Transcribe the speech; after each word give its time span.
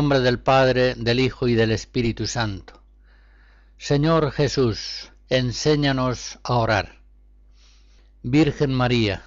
Nombre 0.00 0.20
del 0.20 0.38
Padre, 0.38 0.94
del 0.94 1.20
Hijo 1.20 1.46
y 1.46 1.54
del 1.54 1.72
Espíritu 1.72 2.26
Santo. 2.26 2.82
Señor 3.76 4.32
Jesús, 4.32 5.12
enséñanos 5.28 6.38
a 6.42 6.54
orar. 6.54 7.02
Virgen 8.22 8.72
María, 8.72 9.22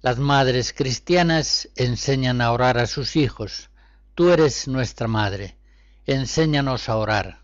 las 0.00 0.18
madres 0.18 0.72
cristianas 0.72 1.68
enseñan 1.74 2.40
a 2.40 2.52
orar 2.52 2.78
a 2.78 2.86
sus 2.86 3.16
hijos. 3.16 3.70
Tú 4.14 4.30
eres 4.30 4.68
nuestra 4.68 5.08
madre. 5.08 5.56
Enséñanos 6.06 6.88
a 6.88 6.94
orar. 6.94 7.40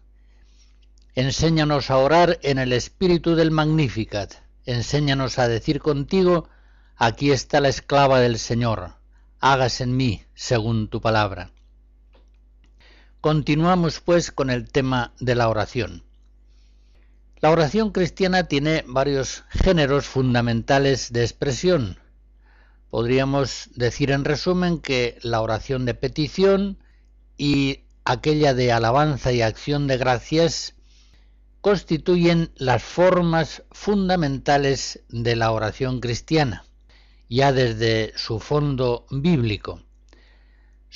Enséñanos 1.16 1.90
a 1.90 1.96
orar 1.96 2.38
en 2.42 2.58
el 2.58 2.72
espíritu 2.72 3.34
del 3.34 3.50
Magnificat. 3.50 4.32
Enséñanos 4.64 5.40
a 5.40 5.48
decir 5.48 5.80
contigo, 5.80 6.48
aquí 6.94 7.32
está 7.32 7.60
la 7.60 7.68
esclava 7.68 8.20
del 8.20 8.38
Señor. 8.38 8.92
Hagas 9.40 9.80
en 9.80 9.96
mí 9.96 10.22
según 10.36 10.86
tu 10.86 11.00
palabra. 11.00 11.50
Continuamos 13.24 14.00
pues 14.00 14.30
con 14.30 14.50
el 14.50 14.70
tema 14.70 15.14
de 15.18 15.34
la 15.34 15.48
oración. 15.48 16.02
La 17.40 17.50
oración 17.50 17.90
cristiana 17.90 18.48
tiene 18.48 18.84
varios 18.86 19.44
géneros 19.48 20.04
fundamentales 20.04 21.10
de 21.10 21.22
expresión. 21.22 21.98
Podríamos 22.90 23.70
decir 23.76 24.10
en 24.10 24.26
resumen 24.26 24.78
que 24.78 25.16
la 25.22 25.40
oración 25.40 25.86
de 25.86 25.94
petición 25.94 26.76
y 27.38 27.84
aquella 28.04 28.52
de 28.52 28.72
alabanza 28.72 29.32
y 29.32 29.40
acción 29.40 29.86
de 29.86 29.96
gracias 29.96 30.74
constituyen 31.62 32.52
las 32.56 32.82
formas 32.82 33.62
fundamentales 33.72 35.00
de 35.08 35.34
la 35.34 35.50
oración 35.50 36.00
cristiana, 36.00 36.66
ya 37.30 37.54
desde 37.54 38.12
su 38.16 38.38
fondo 38.38 39.06
bíblico. 39.10 39.80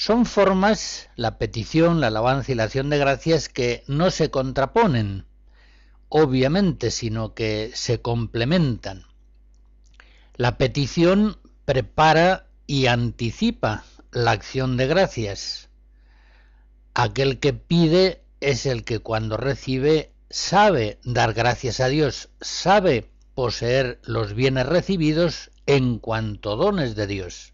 Son 0.01 0.27
formas, 0.27 1.11
la 1.17 1.39
petición, 1.39 2.01
la 2.01 2.07
alabanza 2.07 2.53
y 2.53 2.55
la 2.55 2.63
acción 2.63 2.89
de 2.89 2.99
gracias, 2.99 3.49
que 3.49 3.83
no 3.89 4.13
se 4.13 4.31
contraponen, 4.31 5.25
obviamente, 6.09 6.93
sino 6.93 7.35
que 7.35 7.73
se 7.75 8.01
complementan. 8.01 9.07
La 10.37 10.57
petición 10.57 11.39
prepara 11.65 12.47
y 12.69 12.87
anticipa 12.87 13.83
la 14.13 14.31
acción 14.31 14.77
de 14.77 14.87
gracias. 14.87 15.69
Aquel 16.95 17.41
que 17.41 17.53
pide 17.53 18.23
es 18.39 18.67
el 18.67 18.85
que 18.85 19.01
cuando 19.01 19.37
recibe 19.37 20.13
sabe 20.31 21.01
dar 21.03 21.35
gracias 21.35 21.81
a 21.81 21.89
Dios, 21.89 22.29
sabe 22.41 23.11
poseer 23.35 23.99
los 24.05 24.35
bienes 24.35 24.67
recibidos 24.67 25.51
en 25.67 25.99
cuanto 25.99 26.55
dones 26.55 26.95
de 26.95 27.09
Dios. 27.09 27.53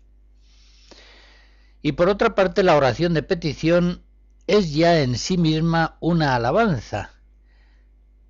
Y 1.84 1.92
por 1.92 2.08
otra 2.08 2.34
parte, 2.34 2.62
la 2.62 2.78
oración 2.78 3.12
de 3.12 3.22
petición 3.22 4.00
es 4.46 4.72
ya 4.72 5.02
en 5.02 5.18
sí 5.18 5.36
misma 5.36 5.98
una 6.00 6.34
alabanza, 6.34 7.12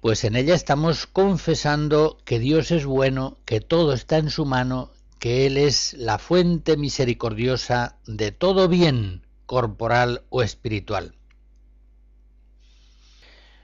pues 0.00 0.24
en 0.24 0.34
ella 0.34 0.56
estamos 0.56 1.06
confesando 1.06 2.18
que 2.24 2.40
Dios 2.40 2.72
es 2.72 2.84
bueno, 2.84 3.38
que 3.44 3.60
todo 3.60 3.92
está 3.92 4.18
en 4.18 4.30
su 4.30 4.44
mano, 4.44 4.90
que 5.20 5.46
Él 5.46 5.56
es 5.56 5.92
la 5.92 6.18
fuente 6.18 6.76
misericordiosa 6.76 7.96
de 8.08 8.32
todo 8.32 8.66
bien, 8.66 9.24
corporal 9.46 10.24
o 10.30 10.42
espiritual. 10.42 11.14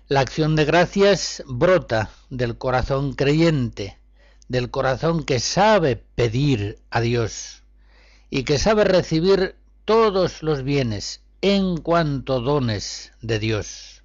La 0.07 0.21
acción 0.21 0.55
de 0.55 0.67
gracias 0.67 1.43
brota 1.49 2.11
del 2.31 2.57
corazón 2.59 3.15
creyente, 3.15 3.99
del 4.47 4.71
corazón 4.71 5.25
que 5.25 5.41
sabe 5.41 5.97
pedir 5.97 6.79
a 6.91 7.01
Dios 7.01 7.65
y 8.31 8.45
que 8.45 8.57
sabe 8.57 8.85
recibir 8.85 9.57
todos 9.91 10.45
los 10.45 10.63
bienes 10.63 11.21
en 11.41 11.77
cuanto 11.77 12.41
dones 12.41 13.11
de 13.23 13.41
Dios. 13.41 14.05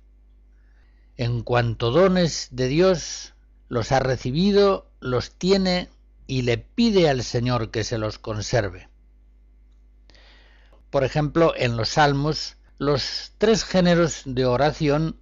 En 1.16 1.44
cuanto 1.44 1.92
dones 1.92 2.48
de 2.50 2.68
Dios 2.68 3.36
los 3.68 3.92
ha 3.92 4.00
recibido, 4.00 4.90
los 5.00 5.30
tiene 5.30 5.90
y 6.26 6.42
le 6.42 6.58
pide 6.58 7.08
al 7.08 7.22
Señor 7.22 7.70
que 7.70 7.84
se 7.84 8.00
los 8.00 8.18
conserve. 8.18 8.90
Por 10.90 11.04
ejemplo, 11.04 11.54
en 11.56 11.78
los 11.78 11.90
salmos, 11.90 12.58
los 12.80 13.34
tres 13.38 13.64
géneros 13.64 14.24
de 14.26 14.48
oración, 14.48 15.20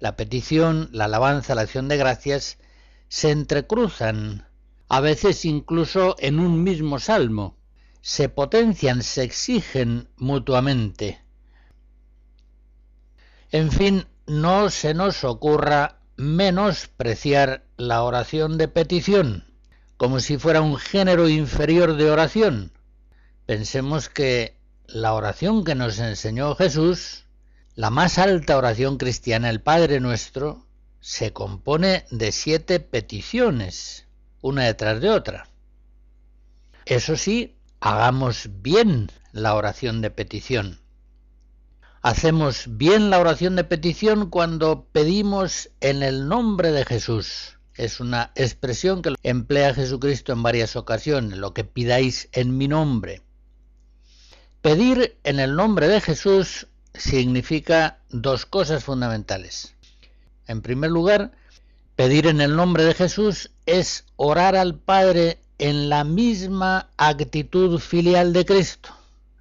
la 0.00 0.16
petición, 0.16 0.88
la 0.90 1.04
alabanza, 1.04 1.54
la 1.54 1.62
acción 1.62 1.86
de 1.86 1.98
gracias, 1.98 2.58
se 3.06 3.30
entrecruzan, 3.30 4.48
a 4.88 4.98
veces 4.98 5.44
incluso 5.44 6.16
en 6.18 6.40
un 6.40 6.64
mismo 6.64 6.98
salmo, 6.98 7.56
se 8.04 8.28
potencian, 8.28 9.02
se 9.02 9.22
exigen 9.22 10.10
mutuamente. 10.18 11.22
En 13.50 13.72
fin, 13.72 14.06
no 14.26 14.68
se 14.68 14.92
nos 14.92 15.24
ocurra 15.24 16.00
menospreciar 16.18 17.64
la 17.78 18.02
oración 18.02 18.58
de 18.58 18.68
petición, 18.68 19.46
como 19.96 20.20
si 20.20 20.36
fuera 20.36 20.60
un 20.60 20.76
género 20.76 21.30
inferior 21.30 21.96
de 21.96 22.10
oración. 22.10 22.72
Pensemos 23.46 24.10
que 24.10 24.58
la 24.86 25.14
oración 25.14 25.64
que 25.64 25.74
nos 25.74 25.98
enseñó 25.98 26.54
Jesús, 26.56 27.24
la 27.74 27.88
más 27.88 28.18
alta 28.18 28.58
oración 28.58 28.98
cristiana, 28.98 29.48
el 29.48 29.62
Padre 29.62 30.00
nuestro, 30.00 30.66
se 31.00 31.32
compone 31.32 32.04
de 32.10 32.32
siete 32.32 32.80
peticiones, 32.80 34.06
una 34.42 34.64
detrás 34.64 35.00
de 35.00 35.08
otra. 35.08 35.48
Eso 36.84 37.16
sí, 37.16 37.56
hagamos 37.84 38.48
bien 38.62 39.12
la 39.32 39.54
oración 39.54 40.00
de 40.00 40.10
petición. 40.10 40.80
Hacemos 42.00 42.64
bien 42.66 43.10
la 43.10 43.18
oración 43.18 43.56
de 43.56 43.64
petición 43.64 44.30
cuando 44.30 44.88
pedimos 44.90 45.68
en 45.82 46.02
el 46.02 46.26
nombre 46.26 46.72
de 46.72 46.86
Jesús. 46.86 47.58
Es 47.74 48.00
una 48.00 48.32
expresión 48.36 49.02
que 49.02 49.12
emplea 49.22 49.74
Jesucristo 49.74 50.32
en 50.32 50.42
varias 50.42 50.76
ocasiones, 50.76 51.36
lo 51.36 51.52
que 51.52 51.64
pidáis 51.64 52.30
en 52.32 52.56
mi 52.56 52.68
nombre. 52.68 53.20
Pedir 54.62 55.18
en 55.22 55.38
el 55.38 55.54
nombre 55.54 55.86
de 55.86 56.00
Jesús 56.00 56.68
significa 56.94 57.98
dos 58.08 58.46
cosas 58.46 58.82
fundamentales. 58.82 59.74
En 60.46 60.62
primer 60.62 60.90
lugar, 60.90 61.32
pedir 61.96 62.28
en 62.28 62.40
el 62.40 62.56
nombre 62.56 62.82
de 62.82 62.94
Jesús 62.94 63.50
es 63.66 64.06
orar 64.16 64.56
al 64.56 64.78
Padre 64.78 65.43
en 65.58 65.88
la 65.88 66.04
misma 66.04 66.90
actitud 66.96 67.78
filial 67.78 68.32
de 68.32 68.44
Cristo, 68.44 68.90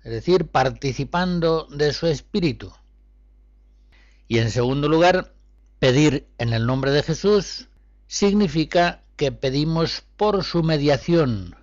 es 0.04 0.12
decir, 0.12 0.48
participando 0.48 1.68
de 1.72 1.94
su 1.94 2.08
espíritu. 2.08 2.72
Y 4.28 4.40
en 4.40 4.52
segundo 4.52 4.88
lugar, 4.88 5.34
pedir 5.80 6.28
en 6.38 6.54
el 6.54 6.66
nombre 6.66 6.92
de 6.92 7.04
Jesús 7.04 7.68
significa 8.08 9.02
que 9.16 9.32
pedimos 9.32 10.04
por 10.18 10.44
su 10.44 10.64
mediación, 10.64 11.56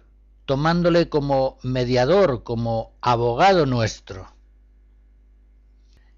tomándole 0.47 1.09
como 1.09 1.59
mediador, 1.63 2.43
como 2.43 2.93
abogado 3.01 3.67
nuestro. 3.67 4.33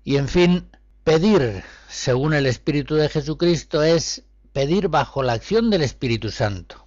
Y 0.04 0.16
en 0.16 0.28
fin, 0.28 0.68
pedir 1.04 1.64
según 1.88 2.32
el 2.34 2.46
Espíritu 2.46 2.94
de 2.94 3.08
Jesucristo 3.08 3.82
es 3.82 4.24
pedir 4.52 4.88
bajo 4.88 5.22
la 5.22 5.34
acción 5.34 5.70
del 5.70 5.82
Espíritu 5.82 6.30
Santo. 6.30 6.81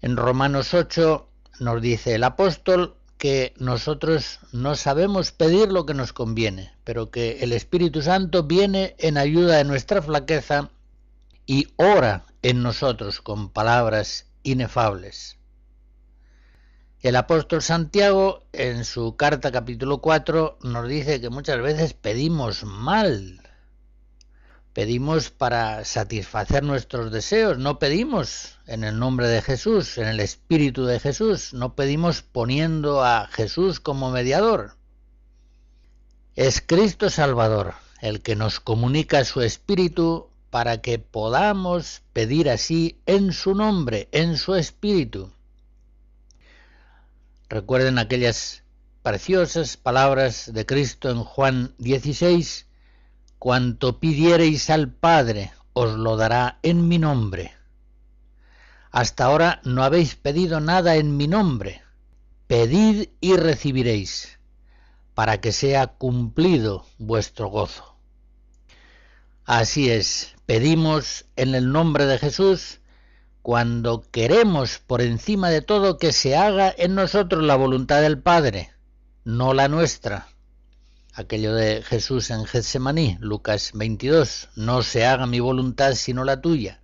En 0.00 0.16
Romanos 0.16 0.74
8 0.74 1.28
nos 1.60 1.82
dice 1.82 2.14
el 2.14 2.24
apóstol 2.24 2.96
que 3.18 3.52
nosotros 3.58 4.38
no 4.52 4.76
sabemos 4.76 5.32
pedir 5.32 5.72
lo 5.72 5.86
que 5.86 5.94
nos 5.94 6.12
conviene, 6.12 6.72
pero 6.84 7.10
que 7.10 7.40
el 7.40 7.52
Espíritu 7.52 8.00
Santo 8.00 8.44
viene 8.44 8.94
en 8.98 9.18
ayuda 9.18 9.56
de 9.56 9.64
nuestra 9.64 10.00
flaqueza 10.00 10.70
y 11.46 11.66
ora 11.76 12.26
en 12.42 12.62
nosotros 12.62 13.20
con 13.20 13.50
palabras 13.50 14.26
inefables. 14.44 15.36
El 17.00 17.16
apóstol 17.16 17.62
Santiago 17.62 18.44
en 18.52 18.84
su 18.84 19.16
carta 19.16 19.50
capítulo 19.50 19.98
4 19.98 20.58
nos 20.62 20.88
dice 20.88 21.20
que 21.20 21.30
muchas 21.30 21.60
veces 21.60 21.94
pedimos 21.94 22.62
mal, 22.62 23.40
pedimos 24.78 25.30
para 25.30 25.84
satisfacer 25.84 26.62
nuestros 26.62 27.10
deseos, 27.10 27.58
no 27.58 27.80
pedimos 27.80 28.60
en 28.68 28.84
el 28.84 28.96
nombre 28.96 29.26
de 29.26 29.42
Jesús, 29.42 29.98
en 29.98 30.06
el 30.06 30.20
Espíritu 30.20 30.84
de 30.84 31.00
Jesús, 31.00 31.52
no 31.52 31.74
pedimos 31.74 32.22
poniendo 32.22 33.02
a 33.02 33.26
Jesús 33.26 33.80
como 33.80 34.12
mediador. 34.12 34.76
Es 36.36 36.62
Cristo 36.64 37.10
Salvador 37.10 37.74
el 38.00 38.22
que 38.22 38.36
nos 38.36 38.60
comunica 38.60 39.24
su 39.24 39.42
espíritu 39.42 40.28
para 40.48 40.80
que 40.80 41.00
podamos 41.00 42.02
pedir 42.12 42.48
así 42.48 43.00
en 43.04 43.32
su 43.32 43.56
nombre, 43.56 44.08
en 44.12 44.36
su 44.36 44.54
espíritu. 44.54 45.32
Recuerden 47.48 47.98
aquellas 47.98 48.62
preciosas 49.02 49.76
palabras 49.76 50.52
de 50.52 50.64
Cristo 50.66 51.10
en 51.10 51.24
Juan 51.24 51.74
16, 51.78 52.67
cuanto 53.38 54.00
pidiereis 54.00 54.70
al 54.70 54.92
Padre, 54.92 55.52
os 55.72 55.96
lo 55.96 56.16
dará 56.16 56.58
en 56.62 56.88
mi 56.88 56.98
nombre. 56.98 57.52
Hasta 58.90 59.26
ahora 59.26 59.60
no 59.64 59.84
habéis 59.84 60.16
pedido 60.16 60.60
nada 60.60 60.96
en 60.96 61.16
mi 61.16 61.28
nombre. 61.28 61.82
Pedid 62.46 63.10
y 63.20 63.36
recibiréis, 63.36 64.38
para 65.14 65.40
que 65.40 65.52
sea 65.52 65.86
cumplido 65.86 66.86
vuestro 66.98 67.48
gozo. 67.48 67.96
Así 69.44 69.90
es, 69.90 70.34
pedimos 70.46 71.26
en 71.36 71.54
el 71.54 71.70
nombre 71.72 72.06
de 72.06 72.18
Jesús 72.18 72.80
cuando 73.42 74.04
queremos 74.10 74.78
por 74.78 75.00
encima 75.00 75.48
de 75.48 75.62
todo 75.62 75.96
que 75.96 76.12
se 76.12 76.36
haga 76.36 76.74
en 76.76 76.94
nosotros 76.94 77.42
la 77.44 77.56
voluntad 77.56 78.02
del 78.02 78.18
Padre, 78.18 78.70
no 79.24 79.54
la 79.54 79.68
nuestra. 79.68 80.28
Aquello 81.18 81.52
de 81.52 81.82
Jesús 81.82 82.30
en 82.30 82.44
Getsemaní, 82.44 83.18
Lucas 83.18 83.72
22, 83.74 84.50
no 84.54 84.82
se 84.82 85.04
haga 85.04 85.26
mi 85.26 85.40
voluntad 85.40 85.94
sino 85.94 86.22
la 86.22 86.40
tuya. 86.40 86.80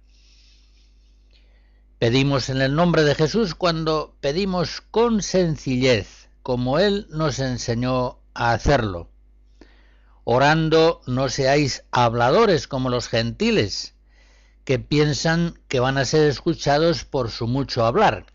Pedimos 2.01 2.49
en 2.49 2.61
el 2.61 2.75
nombre 2.75 3.05
de 3.05 3.15
Jesús 3.15 3.55
cuando 3.55 4.17
pedimos 4.21 4.81
con 4.81 5.23
sencillez, 5.23 6.31
como 6.43 6.81
Él 6.81 7.07
nos 7.11 7.39
enseñó 7.39 8.19
a 8.35 8.51
hacerlo. 8.51 9.09
Orando 10.25 11.01
no 11.07 11.29
seáis 11.29 11.85
habladores 11.93 12.67
como 12.67 12.91
los 12.91 13.07
gentiles, 13.07 13.95
que 14.65 14.81
piensan 14.81 15.61
que 15.69 15.79
van 15.79 15.97
a 15.97 16.05
ser 16.05 16.29
escuchados 16.29 17.05
por 17.05 17.31
su 17.31 17.47
mucho 17.47 17.87
hablar. 17.87 18.27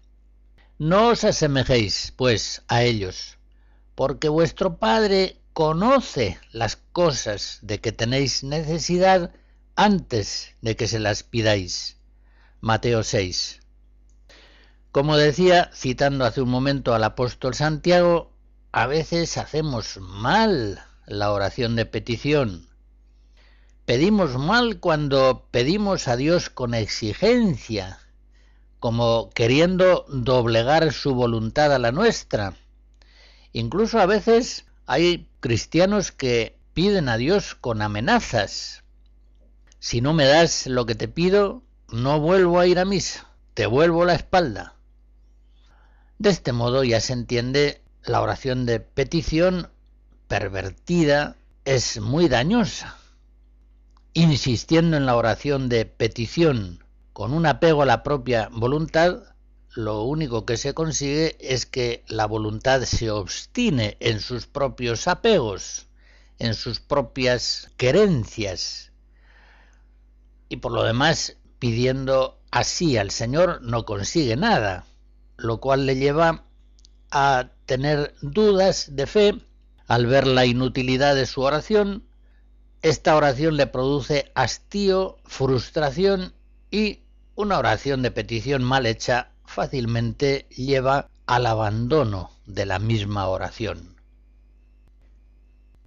No 0.78 1.10
os 1.10 1.26
asemejéis, 1.26 2.14
pues, 2.16 2.64
a 2.70 2.84
ellos, 2.84 3.38
porque 3.96 4.30
vuestro 4.30 4.78
Padre 4.78 5.36
conoce 5.60 6.40
las 6.54 6.78
cosas 6.78 7.60
de 7.64 7.82
que 7.82 7.92
tenéis 7.92 8.46
necesidad 8.46 9.34
antes 9.76 10.56
de 10.62 10.78
que 10.78 10.88
se 10.88 11.00
las 11.00 11.24
pidáis. 11.24 11.98
Mateo 12.62 13.04
6. 13.04 13.60
Como 14.94 15.18
decía, 15.18 15.70
citando 15.74 16.24
hace 16.24 16.40
un 16.40 16.48
momento 16.48 16.96
al 16.96 17.04
apóstol 17.04 17.56
Santiago, 17.56 18.32
a 18.72 18.88
veces 18.88 19.38
hacemos 19.38 19.98
mal 20.00 20.82
la 21.06 21.30
oración 21.30 21.76
de 21.76 21.86
petición. 21.86 22.70
Pedimos 23.84 24.38
mal 24.38 24.80
cuando 24.80 25.50
pedimos 25.52 26.08
a 26.08 26.16
Dios 26.16 26.50
con 26.50 26.74
exigencia, 26.74 28.00
como 28.80 29.30
queriendo 29.32 30.06
doblegar 30.08 30.94
su 30.94 31.16
voluntad 31.16 31.74
a 31.74 31.80
la 31.80 31.92
nuestra. 31.92 32.54
Incluso 33.52 34.00
a 34.00 34.06
veces 34.06 34.64
hay 34.90 35.30
cristianos 35.40 36.12
que 36.12 36.58
piden 36.74 37.10
a 37.10 37.18
Dios 37.18 37.54
con 37.54 37.84
amenazas. 37.84 38.84
Si 39.78 40.02
no 40.02 40.14
me 40.14 40.26
das 40.26 40.66
lo 40.66 40.88
que 40.88 40.96
te 40.96 41.08
pido, 41.08 41.62
no 41.92 42.20
vuelvo 42.20 42.60
a 42.60 42.66
ir 42.66 42.80
a 42.80 42.86
misa, 42.86 43.28
te 43.54 43.68
vuelvo 43.68 44.04
la 44.04 44.16
espalda. 44.16 44.74
De 46.18 46.32
este 46.32 46.54
modo 46.54 46.84
ya 46.84 47.02
se 47.02 47.14
entiende 47.14 47.84
la 48.04 48.20
oración 48.20 48.66
de 48.66 48.80
petición 48.80 49.70
pervertida 50.28 51.36
es 51.66 52.02
muy 52.02 52.28
dañosa. 52.28 52.98
Insistiendo 54.14 54.98
en 54.98 55.06
la 55.06 55.16
oración 55.16 55.70
de 55.70 55.86
petición 55.86 56.84
con 57.14 57.34
un 57.34 57.46
apego 57.46 57.84
a 57.84 57.86
la 57.86 58.02
propia 58.02 58.50
voluntad, 58.52 59.20
lo 59.76 60.02
único 60.04 60.46
que 60.46 60.58
se 60.58 60.74
consigue 60.74 61.38
es 61.40 61.66
que 61.66 62.04
la 62.08 62.26
voluntad 62.26 62.82
se 62.84 63.12
obstine 63.12 63.98
en 64.00 64.20
sus 64.20 64.48
propios 64.48 65.08
apegos, 65.08 65.88
en 66.40 66.56
sus 66.56 66.80
propias 66.80 67.70
querencias. 67.78 68.92
Y 70.50 70.58
por 70.58 70.72
lo 70.72 70.84
demás, 70.84 71.38
pidiendo 71.60 72.40
así 72.50 72.98
al 72.98 73.12
Señor 73.12 73.62
no 73.62 73.86
consigue 73.86 74.36
nada, 74.36 74.86
lo 75.38 75.60
cual 75.60 75.86
le 75.86 75.96
lleva 75.96 76.46
a 77.12 77.50
tener 77.66 78.16
dudas 78.22 78.96
de 78.96 79.06
fe 79.06 79.36
al 79.88 80.08
ver 80.08 80.26
la 80.26 80.46
inutilidad 80.46 81.14
de 81.14 81.28
su 81.28 81.42
oración. 81.42 82.04
Esta 82.82 83.16
oración 83.16 83.56
le 83.56 83.68
produce 83.68 84.32
hastío, 84.34 85.18
frustración 85.26 86.34
y 86.72 87.02
una 87.36 87.60
oración 87.60 88.02
de 88.02 88.12
petición 88.12 88.64
mal 88.64 88.86
hecha 88.88 89.32
fácilmente 89.50 90.46
lleva 90.56 91.10
al 91.26 91.48
abandono 91.48 92.30
de 92.46 92.68
la 92.68 92.78
misma 92.78 93.28
oración. 93.28 93.96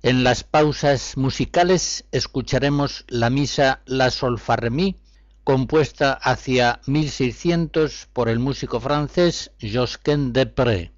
En 0.03 0.25
las 0.25 0.43
pausas 0.43 1.17
musicales 1.17 2.05
escucharemos 2.11 3.05
la 3.07 3.31
misa 3.31 3.81
La 3.87 4.11
Solfarremí, 4.11 4.99
compuesta 5.45 6.13
hacia 6.13 6.81
1600 6.87 8.09
por 8.13 8.29
el 8.29 8.41
músico 8.41 8.81
francés 8.81 9.53
Josquin 9.63 10.33
Depré. 10.33 10.91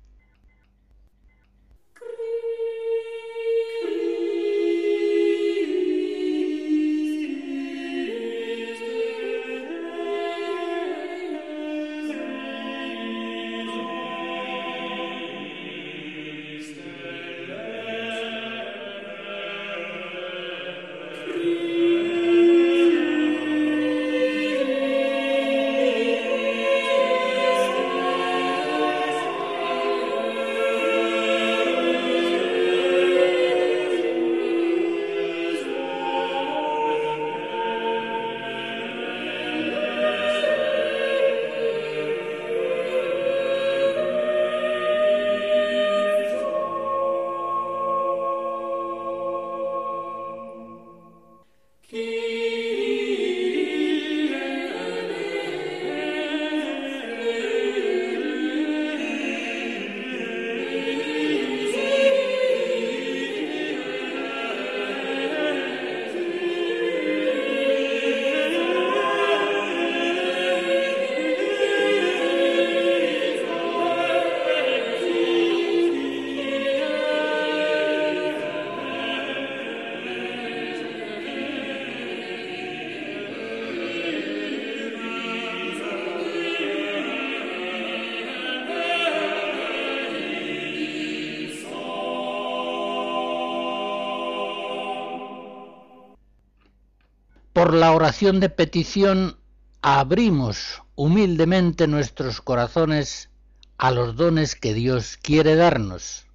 Por 97.64 97.72
la 97.72 97.92
oración 97.92 98.40
de 98.40 98.50
petición 98.50 99.38
abrimos 99.80 100.82
humildemente 100.96 101.86
nuestros 101.86 102.42
corazones 102.42 103.30
a 103.78 103.90
los 103.90 104.16
dones 104.16 104.54
que 104.54 104.74
Dios 104.74 105.16
quiere 105.16 105.56
darnos. 105.56 106.26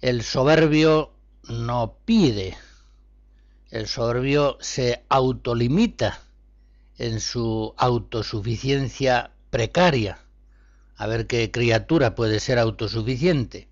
El 0.00 0.22
soberbio 0.22 1.10
no 1.48 1.96
pide, 2.04 2.56
el 3.72 3.88
soberbio 3.88 4.58
se 4.60 5.02
autolimita 5.08 6.20
en 6.96 7.18
su 7.18 7.74
autosuficiencia 7.76 9.32
precaria. 9.50 10.20
A 10.94 11.08
ver 11.08 11.26
qué 11.26 11.50
criatura 11.50 12.14
puede 12.14 12.38
ser 12.38 12.60
autosuficiente. 12.60 13.66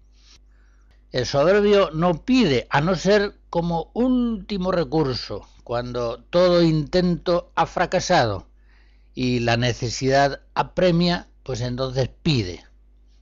El 1.12 1.26
soberbio 1.26 1.92
no 1.92 2.24
pide, 2.24 2.66
a 2.70 2.80
no 2.80 2.96
ser 2.96 3.36
como 3.50 3.92
último 3.94 4.72
recurso, 4.72 5.46
cuando 5.64 6.22
todo 6.30 6.62
intento 6.62 7.52
ha 7.54 7.66
fracasado 7.66 8.48
y 9.14 9.40
la 9.40 9.56
necesidad 9.56 10.40
apremia, 10.54 11.28
pues 11.42 11.60
entonces 11.60 12.10
pide. 12.22 12.64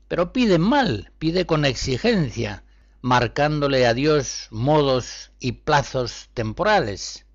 Pero 0.08 0.32
pide 0.32 0.58
mal, 0.58 1.12
pide 1.18 1.46
con 1.46 1.64
exigencia, 1.64 2.64
marcándole 3.02 3.86
a 3.86 3.94
Dios 3.94 4.48
modos 4.50 5.32
y 5.38 5.52
plazos 5.52 6.28
temporales. 6.34 7.26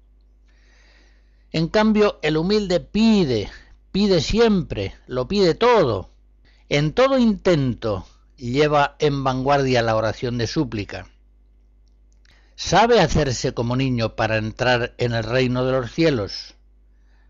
En 1.52 1.68
cambio, 1.70 2.20
el 2.22 2.38
humilde 2.38 2.80
pide, 2.80 3.50
pide 3.92 4.22
siempre, 4.22 4.94
lo 5.08 5.28
pide 5.28 5.56
todo. 5.56 6.12
En 6.68 6.94
todo 6.94 7.18
intento 7.18 8.06
lleva 8.38 8.96
en 9.00 9.24
vanguardia 9.24 9.82
la 9.82 9.96
oración 9.96 10.38
de 10.38 10.48
súplica. 10.48 11.08
Sabe 12.56 13.02
hacerse 13.02 13.54
como 13.54 13.76
niño 13.76 14.16
para 14.16 14.38
entrar 14.38 14.94
en 14.98 15.14
el 15.14 15.24
reino 15.24 15.66
de 15.66 15.74
los 15.74 15.92
cielos. 15.92 16.56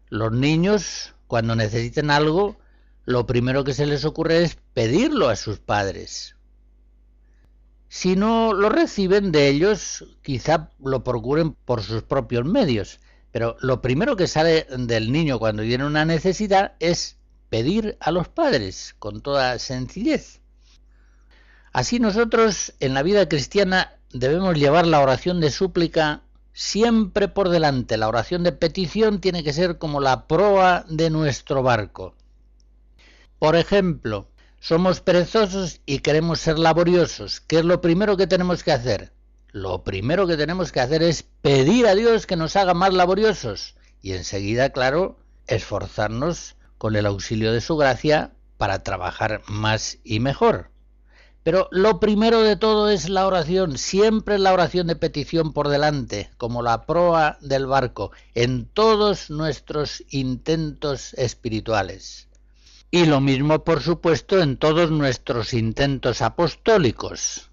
Los 0.10 0.32
niños, 0.32 1.16
cuando 1.28 1.56
necesiten 1.56 2.12
algo, 2.12 2.58
lo 3.06 3.26
primero 3.26 3.64
que 3.64 3.74
se 3.74 3.88
les 3.88 4.06
ocurre 4.06 4.44
es 4.44 4.58
pedirlo 4.74 5.30
a 5.30 5.36
sus 5.36 5.60
padres. 5.60 6.36
Si 7.88 8.16
no 8.16 8.54
lo 8.54 8.70
reciben 8.70 9.32
de 9.32 9.48
ellos, 9.48 10.06
quizá 10.22 10.70
lo 10.80 11.04
procuren 11.04 11.54
por 11.54 11.82
sus 11.82 12.04
propios 12.04 12.46
medios, 12.46 13.00
pero 13.32 13.58
lo 13.62 13.82
primero 13.82 14.16
que 14.16 14.28
sale 14.28 14.68
del 14.78 15.12
niño 15.12 15.40
cuando 15.40 15.64
tiene 15.64 15.86
una 15.86 16.06
necesidad 16.06 16.74
es 16.80 17.18
pedir 17.50 17.98
a 18.00 18.12
los 18.12 18.28
padres 18.28 18.96
con 19.00 19.22
toda 19.22 19.58
sencillez. 19.60 20.42
Así 21.74 22.00
nosotros 22.00 22.74
en 22.80 22.94
la 22.94 23.04
vida 23.04 23.28
cristiana 23.28 23.96
debemos 24.20 24.56
llevar 24.56 24.88
la 24.88 25.02
oración 25.02 25.42
de 25.42 25.52
súplica 25.52 26.22
siempre 26.54 27.28
por 27.28 27.50
delante. 27.50 27.98
La 27.98 28.08
oración 28.08 28.44
de 28.44 28.54
petición 28.54 29.20
tiene 29.20 29.44
que 29.44 29.52
ser 29.52 29.78
como 29.78 30.00
la 30.00 30.26
proa 30.26 30.86
de 30.88 31.10
nuestro 31.10 31.62
barco. 31.64 32.16
Por 33.40 33.58
ejemplo, 33.58 34.30
somos 34.62 35.02
perezosos 35.02 35.82
y 35.86 36.00
queremos 36.00 36.40
ser 36.40 36.58
laboriosos. 36.58 37.42
¿Qué 37.42 37.60
es 37.60 37.66
lo 37.66 37.82
primero 37.82 38.16
que 38.16 38.26
tenemos 38.26 38.64
que 38.64 38.72
hacer? 38.72 39.12
Lo 39.52 39.84
primero 39.84 40.28
que 40.28 40.38
tenemos 40.38 40.72
que 40.72 40.80
hacer 40.80 41.04
es 41.04 41.24
pedir 41.42 41.86
a 41.86 41.96
Dios 41.96 42.26
que 42.26 42.38
nos 42.38 42.56
haga 42.56 42.74
más 42.74 42.94
laboriosos 42.94 43.76
y 44.02 44.14
enseguida, 44.14 44.70
claro, 44.70 45.18
esforzarnos 45.48 46.56
con 46.78 46.96
el 46.96 47.06
auxilio 47.06 47.52
de 47.52 47.62
su 47.62 47.76
gracia 47.76 48.32
para 48.58 48.82
trabajar 48.84 49.42
más 49.48 49.98
y 50.06 50.22
mejor. 50.22 50.72
Pero 51.46 51.68
lo 51.70 52.00
primero 52.00 52.42
de 52.42 52.56
todo 52.56 52.90
es 52.90 53.08
la 53.08 53.28
oración, 53.28 53.78
siempre 53.78 54.40
la 54.40 54.52
oración 54.52 54.88
de 54.88 54.96
petición 54.96 55.54
por 55.54 55.68
delante, 55.68 56.32
como 56.38 56.64
la 56.64 56.88
proa 56.88 57.38
del 57.40 57.68
barco, 57.68 58.12
en 58.34 58.66
todos 58.66 59.30
nuestros 59.30 60.04
intentos 60.10 61.14
espirituales. 61.14 62.30
Y 62.90 63.06
lo 63.06 63.22
mismo, 63.22 63.64
por 63.64 63.84
supuesto, 63.84 64.42
en 64.42 64.58
todos 64.58 64.90
nuestros 64.90 65.54
intentos 65.54 66.24
apostólicos. 66.24 67.52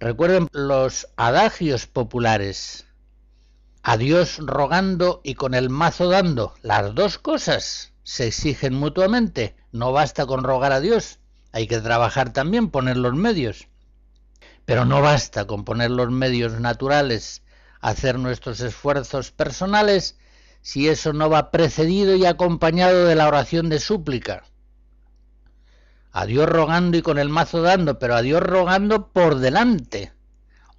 Recuerden 0.00 0.48
los 0.50 1.06
adagios 1.14 1.86
populares. 1.86 2.86
A 3.84 3.96
Dios 3.96 4.38
rogando 4.38 5.20
y 5.22 5.34
con 5.34 5.54
el 5.54 5.70
mazo 5.70 6.08
dando. 6.08 6.54
Las 6.60 6.92
dos 6.92 7.18
cosas 7.18 7.92
se 8.02 8.26
exigen 8.26 8.74
mutuamente. 8.74 9.54
No 9.70 9.92
basta 9.92 10.26
con 10.26 10.42
rogar 10.42 10.72
a 10.72 10.80
Dios. 10.80 11.20
Hay 11.56 11.66
que 11.68 11.80
trabajar 11.80 12.34
también, 12.34 12.68
poner 12.68 12.98
los 12.98 13.14
medios. 13.14 13.68
Pero 14.66 14.84
no 14.84 15.00
basta 15.00 15.46
con 15.46 15.64
poner 15.64 15.90
los 15.90 16.10
medios 16.10 16.60
naturales, 16.60 17.42
hacer 17.80 18.18
nuestros 18.18 18.60
esfuerzos 18.60 19.30
personales 19.30 20.18
si 20.60 20.90
eso 20.90 21.14
no 21.14 21.30
va 21.30 21.50
precedido 21.50 22.14
y 22.14 22.26
acompañado 22.26 23.06
de 23.06 23.14
la 23.14 23.26
oración 23.26 23.70
de 23.70 23.80
súplica. 23.80 24.44
A 26.12 26.26
Dios 26.26 26.46
rogando 26.46 26.98
y 26.98 27.00
con 27.00 27.18
el 27.18 27.30
mazo 27.30 27.62
dando, 27.62 27.98
pero 27.98 28.16
a 28.16 28.20
Dios 28.20 28.42
rogando 28.42 29.08
por 29.08 29.36
delante. 29.36 30.12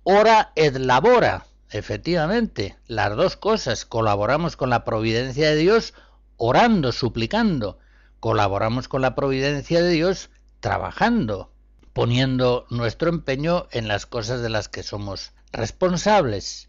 Ora 0.04 0.52
et 0.54 0.78
labora. 0.78 1.48
Efectivamente, 1.72 2.78
las 2.86 3.16
dos 3.16 3.36
cosas. 3.36 3.88
Colaboramos 3.88 4.56
con 4.56 4.70
la 4.70 4.86
providencia 4.86 5.50
de 5.50 5.56
Dios 5.56 5.96
orando, 6.36 6.92
suplicando. 6.92 7.80
Colaboramos 8.20 8.88
con 8.88 9.02
la 9.02 9.16
providencia 9.16 9.82
de 9.82 9.90
Dios 9.90 10.30
trabajando, 10.68 11.50
poniendo 11.94 12.66
nuestro 12.70 13.08
empeño 13.08 13.68
en 13.72 13.88
las 13.88 14.06
cosas 14.06 14.42
de 14.42 14.50
las 14.50 14.68
que 14.68 14.84
somos 14.84 15.32
responsables. 15.54 16.68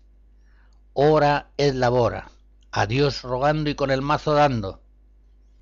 Ora 0.92 1.50
et 1.56 1.74
labora 1.74 2.30
a 2.70 2.86
Dios 2.86 3.22
rogando 3.22 3.70
y 3.70 3.74
con 3.74 3.90
el 3.90 4.00
mazo 4.00 4.34
dando. 4.34 4.80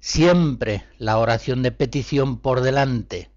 Siempre 0.01 0.85
la 0.99 1.17
oración 1.17 1.63
de 1.63 1.73
petición 1.73 2.39
por 2.39 2.61
delante. 2.61 3.31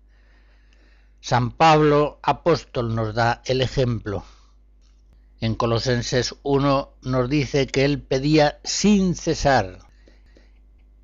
San 1.21 1.51
Pablo 1.51 2.19
apóstol 2.21 2.93
nos 2.93 3.15
da 3.15 3.41
el 3.45 3.61
ejemplo. 3.61 4.25
En 5.39 5.55
Colosenses 5.55 6.35
1 6.43 6.93
nos 7.03 7.29
dice 7.29 7.67
que 7.67 7.85
él 7.85 8.01
pedía 8.01 8.59
sin 8.65 9.15
cesar. 9.15 9.79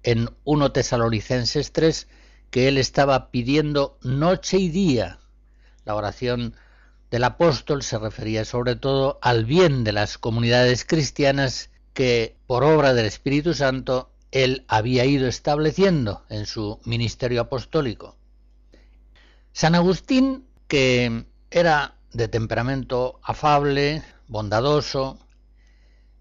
En 0.04 0.32
1 0.44 0.72
Tesalonicenses 0.74 1.72
3 1.72 2.10
que 2.56 2.70
él 2.70 2.78
estaba 2.78 3.32
pidiendo 3.32 3.98
noche 4.02 4.58
y 4.58 4.70
día. 4.70 5.20
La 5.84 5.94
oración 5.94 6.56
del 7.12 7.26
apóstol 7.26 7.84
se 7.84 8.00
refería 8.00 8.46
sobre 8.46 8.78
todo 8.78 9.20
al 9.22 9.44
bien 9.44 9.84
de 9.84 9.92
las 9.92 10.18
comunidades 10.18 10.86
cristianas 10.86 11.70
que 11.94 12.38
por 12.48 12.64
obra 12.64 12.94
del 12.94 13.08
Espíritu 13.08 13.54
Santo 13.54 14.10
él 14.32 14.64
había 14.70 15.04
ido 15.04 15.28
estableciendo 15.28 16.24
en 16.30 16.46
su 16.46 16.80
ministerio 16.86 17.42
apostólico. 17.42 18.16
San 19.52 19.76
Agustín, 19.76 20.48
que 20.70 21.26
era 21.52 21.98
de 22.14 22.30
temperamento 22.30 23.20
afable, 23.22 24.02
bondadoso, 24.30 25.20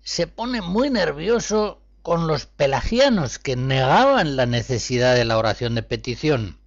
se 0.03 0.27
pone 0.27 0.63
muy 0.63 0.91
nervioso 0.91 1.84
con 2.05 2.27
los 2.27 2.45
pelagianos 2.45 3.39
que 3.39 3.57
negaban 3.57 4.37
la 4.37 4.45
necesidad 4.45 5.15
de 5.15 5.25
la 5.25 5.39
oración 5.39 5.75
de 5.75 5.83
petición. 5.83 6.59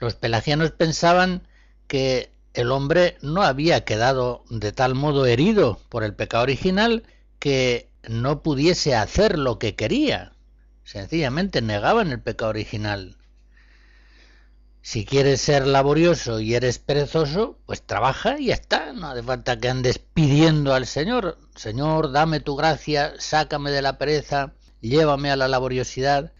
Los 0.00 0.16
pelagianos 0.16 0.70
pensaban 0.72 1.48
que 1.86 2.30
el 2.52 2.70
hombre 2.70 3.16
no 3.22 3.42
había 3.42 3.86
quedado 3.86 4.44
de 4.50 4.70
tal 4.70 4.94
modo 4.94 5.24
herido 5.24 5.80
por 5.88 6.04
el 6.04 6.14
pecado 6.14 6.42
original 6.42 7.04
que 7.38 7.88
no 8.06 8.42
pudiese 8.42 8.94
hacer 8.94 9.38
lo 9.38 9.58
que 9.58 9.76
quería. 9.76 10.32
Sencillamente 10.84 11.62
negaban 11.62 12.12
el 12.12 12.20
pecado 12.20 12.50
original. 12.50 13.16
Si 14.88 15.04
quieres 15.04 15.42
ser 15.42 15.66
laborioso 15.66 16.40
y 16.40 16.54
eres 16.54 16.78
perezoso, 16.78 17.58
pues 17.66 17.82
trabaja 17.82 18.38
y 18.38 18.46
ya 18.46 18.54
está. 18.54 18.94
No 18.94 19.08
hace 19.08 19.22
falta 19.22 19.58
que 19.58 19.68
andes 19.68 19.98
pidiendo 19.98 20.72
al 20.72 20.86
Señor, 20.86 21.36
Señor, 21.54 22.10
dame 22.10 22.40
tu 22.40 22.56
gracia, 22.56 23.12
sácame 23.18 23.70
de 23.70 23.82
la 23.82 23.98
pereza, 23.98 24.54
llévame 24.80 25.30
a 25.30 25.36
la 25.36 25.46
laboriosidad. 25.46 26.32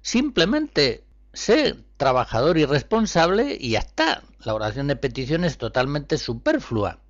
Simplemente 0.00 1.02
sé 1.32 1.74
trabajador 1.96 2.56
y 2.56 2.66
responsable 2.66 3.58
y 3.58 3.70
ya 3.70 3.80
está. 3.80 4.22
La 4.44 4.54
oración 4.54 4.86
de 4.86 4.94
petición 4.94 5.42
es 5.42 5.58
totalmente 5.58 6.18
superflua. 6.18 7.00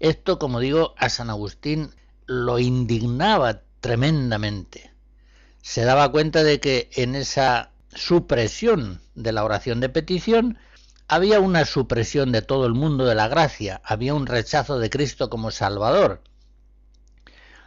Esto, 0.00 0.38
como 0.38 0.60
digo, 0.60 0.92
a 0.98 1.08
San 1.08 1.30
Agustín 1.30 1.94
lo 2.26 2.58
indignaba 2.58 3.62
tremendamente. 3.80 4.92
Se 5.62 5.84
daba 5.84 6.12
cuenta 6.12 6.42
de 6.42 6.60
que 6.60 6.90
en 6.92 7.14
esa 7.14 7.69
supresión 7.94 9.00
de 9.14 9.32
la 9.32 9.44
oración 9.44 9.80
de 9.80 9.88
petición 9.88 10.58
había 11.08 11.40
una 11.40 11.64
supresión 11.64 12.30
de 12.30 12.42
todo 12.42 12.66
el 12.66 12.74
mundo 12.74 13.04
de 13.04 13.16
la 13.16 13.26
gracia, 13.26 13.80
había 13.84 14.14
un 14.14 14.26
rechazo 14.26 14.78
de 14.78 14.90
Cristo 14.90 15.28
como 15.28 15.50
Salvador. 15.50 16.22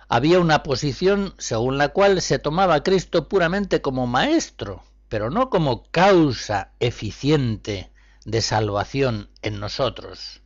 Había 0.07 0.39
una 0.39 0.63
posición 0.63 1.33
según 1.37 1.77
la 1.77 1.89
cual 1.89 2.21
se 2.21 2.39
tomaba 2.39 2.75
a 2.75 2.83
Cristo 2.83 3.27
puramente 3.27 3.81
como 3.81 4.07
maestro, 4.07 4.83
pero 5.09 5.29
no 5.29 5.49
como 5.49 5.83
causa 5.91 6.71
eficiente 6.79 7.91
de 8.23 8.41
salvación 8.41 9.29
en 9.41 9.59
nosotros. 9.59 10.41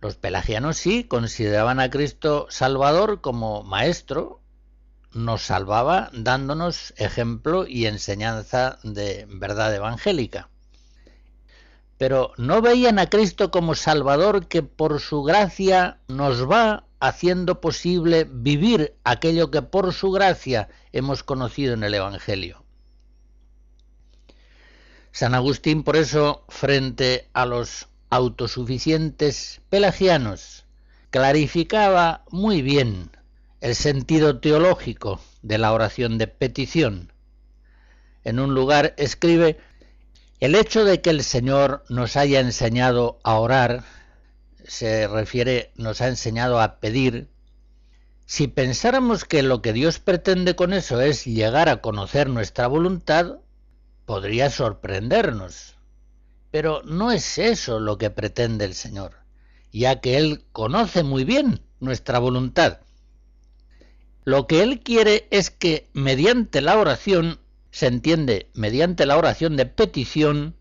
Los 0.00 0.16
pelagianos 0.16 0.76
sí 0.76 1.04
consideraban 1.04 1.80
a 1.80 1.90
Cristo 1.90 2.46
Salvador 2.50 3.20
como 3.20 3.62
Maestro, 3.62 4.40
nos 5.12 5.42
salvaba 5.42 6.10
dándonos 6.12 6.92
ejemplo 6.96 7.66
y 7.66 7.86
enseñanza 7.86 8.78
de 8.82 9.26
verdad 9.28 9.74
evangélica. 9.74 10.48
Pero 11.96 12.32
no 12.36 12.62
veían 12.62 12.98
a 12.98 13.10
Cristo 13.10 13.50
como 13.50 13.74
Salvador 13.74 14.46
que 14.46 14.62
por 14.62 15.00
su 15.00 15.22
gracia 15.22 15.98
nos 16.06 16.48
va 16.48 16.84
haciendo 17.00 17.60
posible 17.60 18.28
vivir 18.30 18.94
aquello 19.04 19.50
que 19.50 19.62
por 19.62 19.92
su 19.92 20.10
gracia 20.10 20.68
hemos 20.92 21.22
conocido 21.22 21.74
en 21.74 21.84
el 21.84 21.94
Evangelio. 21.94 22.64
San 25.10 25.34
Agustín, 25.34 25.82
por 25.82 25.96
eso, 25.96 26.44
frente 26.48 27.28
a 27.32 27.46
los 27.46 27.88
autosuficientes 28.10 29.60
pelagianos, 29.68 30.64
clarificaba 31.10 32.22
muy 32.30 32.62
bien 32.62 33.10
el 33.60 33.74
sentido 33.74 34.38
teológico 34.38 35.20
de 35.42 35.58
la 35.58 35.72
oración 35.72 36.18
de 36.18 36.28
petición. 36.28 37.12
En 38.24 38.38
un 38.38 38.54
lugar 38.54 38.94
escribe, 38.98 39.58
el 40.40 40.54
hecho 40.54 40.84
de 40.84 41.00
que 41.00 41.10
el 41.10 41.24
Señor 41.24 41.84
nos 41.88 42.16
haya 42.16 42.40
enseñado 42.40 43.18
a 43.24 43.38
orar, 43.38 43.82
se 44.64 45.08
refiere, 45.08 45.72
nos 45.74 46.00
ha 46.00 46.08
enseñado 46.08 46.60
a 46.60 46.78
pedir, 46.78 47.28
si 48.26 48.46
pensáramos 48.46 49.24
que 49.24 49.42
lo 49.42 49.62
que 49.62 49.72
Dios 49.72 49.98
pretende 49.98 50.54
con 50.54 50.72
eso 50.72 51.00
es 51.00 51.24
llegar 51.24 51.68
a 51.68 51.80
conocer 51.80 52.28
nuestra 52.28 52.66
voluntad, 52.66 53.38
podría 54.04 54.50
sorprendernos. 54.50 55.76
Pero 56.50 56.82
no 56.84 57.10
es 57.10 57.38
eso 57.38 57.80
lo 57.80 57.98
que 57.98 58.10
pretende 58.10 58.66
el 58.66 58.74
Señor, 58.74 59.16
ya 59.72 60.00
que 60.00 60.18
Él 60.18 60.44
conoce 60.52 61.02
muy 61.02 61.24
bien 61.24 61.62
nuestra 61.80 62.18
voluntad. 62.18 62.80
Lo 64.28 64.46
que 64.46 64.62
Él 64.62 64.80
quiere 64.80 65.26
es 65.30 65.50
que 65.50 65.88
mediante 65.94 66.60
la 66.60 66.76
oración, 66.76 67.38
se 67.70 67.86
entiende 67.86 68.50
mediante 68.52 69.06
la 69.06 69.16
oración 69.16 69.56
de 69.56 69.64
petición, 69.64 70.54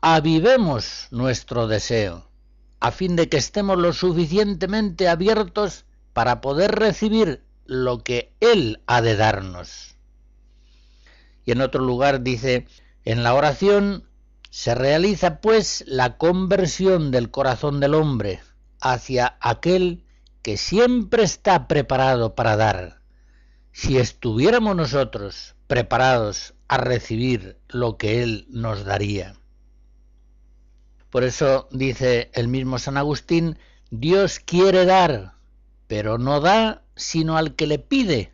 avivemos 0.00 1.06
nuestro 1.10 1.66
deseo, 1.66 2.30
a 2.80 2.92
fin 2.92 3.16
de 3.16 3.28
que 3.28 3.36
estemos 3.36 3.76
lo 3.76 3.92
suficientemente 3.92 5.06
abiertos 5.06 5.84
para 6.14 6.40
poder 6.40 6.70
recibir 6.70 7.44
lo 7.66 8.02
que 8.02 8.32
Él 8.40 8.80
ha 8.86 9.02
de 9.02 9.16
darnos. 9.16 9.96
Y 11.44 11.52
en 11.52 11.60
otro 11.60 11.84
lugar 11.84 12.22
dice, 12.22 12.68
en 13.04 13.22
la 13.22 13.34
oración 13.34 14.08
se 14.48 14.74
realiza 14.74 15.42
pues 15.42 15.84
la 15.86 16.16
conversión 16.16 17.10
del 17.10 17.30
corazón 17.30 17.80
del 17.80 17.92
hombre 17.92 18.40
hacia 18.80 19.36
aquel 19.42 20.06
que 20.40 20.56
siempre 20.56 21.22
está 21.22 21.68
preparado 21.68 22.34
para 22.34 22.56
dar. 22.56 22.99
Si 23.72 23.98
estuviéramos 23.98 24.74
nosotros 24.74 25.54
preparados 25.66 26.54
a 26.66 26.78
recibir 26.78 27.58
lo 27.68 27.96
que 27.96 28.22
Él 28.22 28.46
nos 28.48 28.84
daría. 28.84 29.34
Por 31.10 31.24
eso 31.24 31.68
dice 31.70 32.30
el 32.34 32.48
mismo 32.48 32.78
San 32.78 32.96
Agustín, 32.96 33.58
Dios 33.90 34.40
quiere 34.40 34.84
dar, 34.84 35.34
pero 35.86 36.18
no 36.18 36.40
da 36.40 36.82
sino 36.96 37.36
al 37.36 37.54
que 37.54 37.66
le 37.66 37.78
pide, 37.78 38.32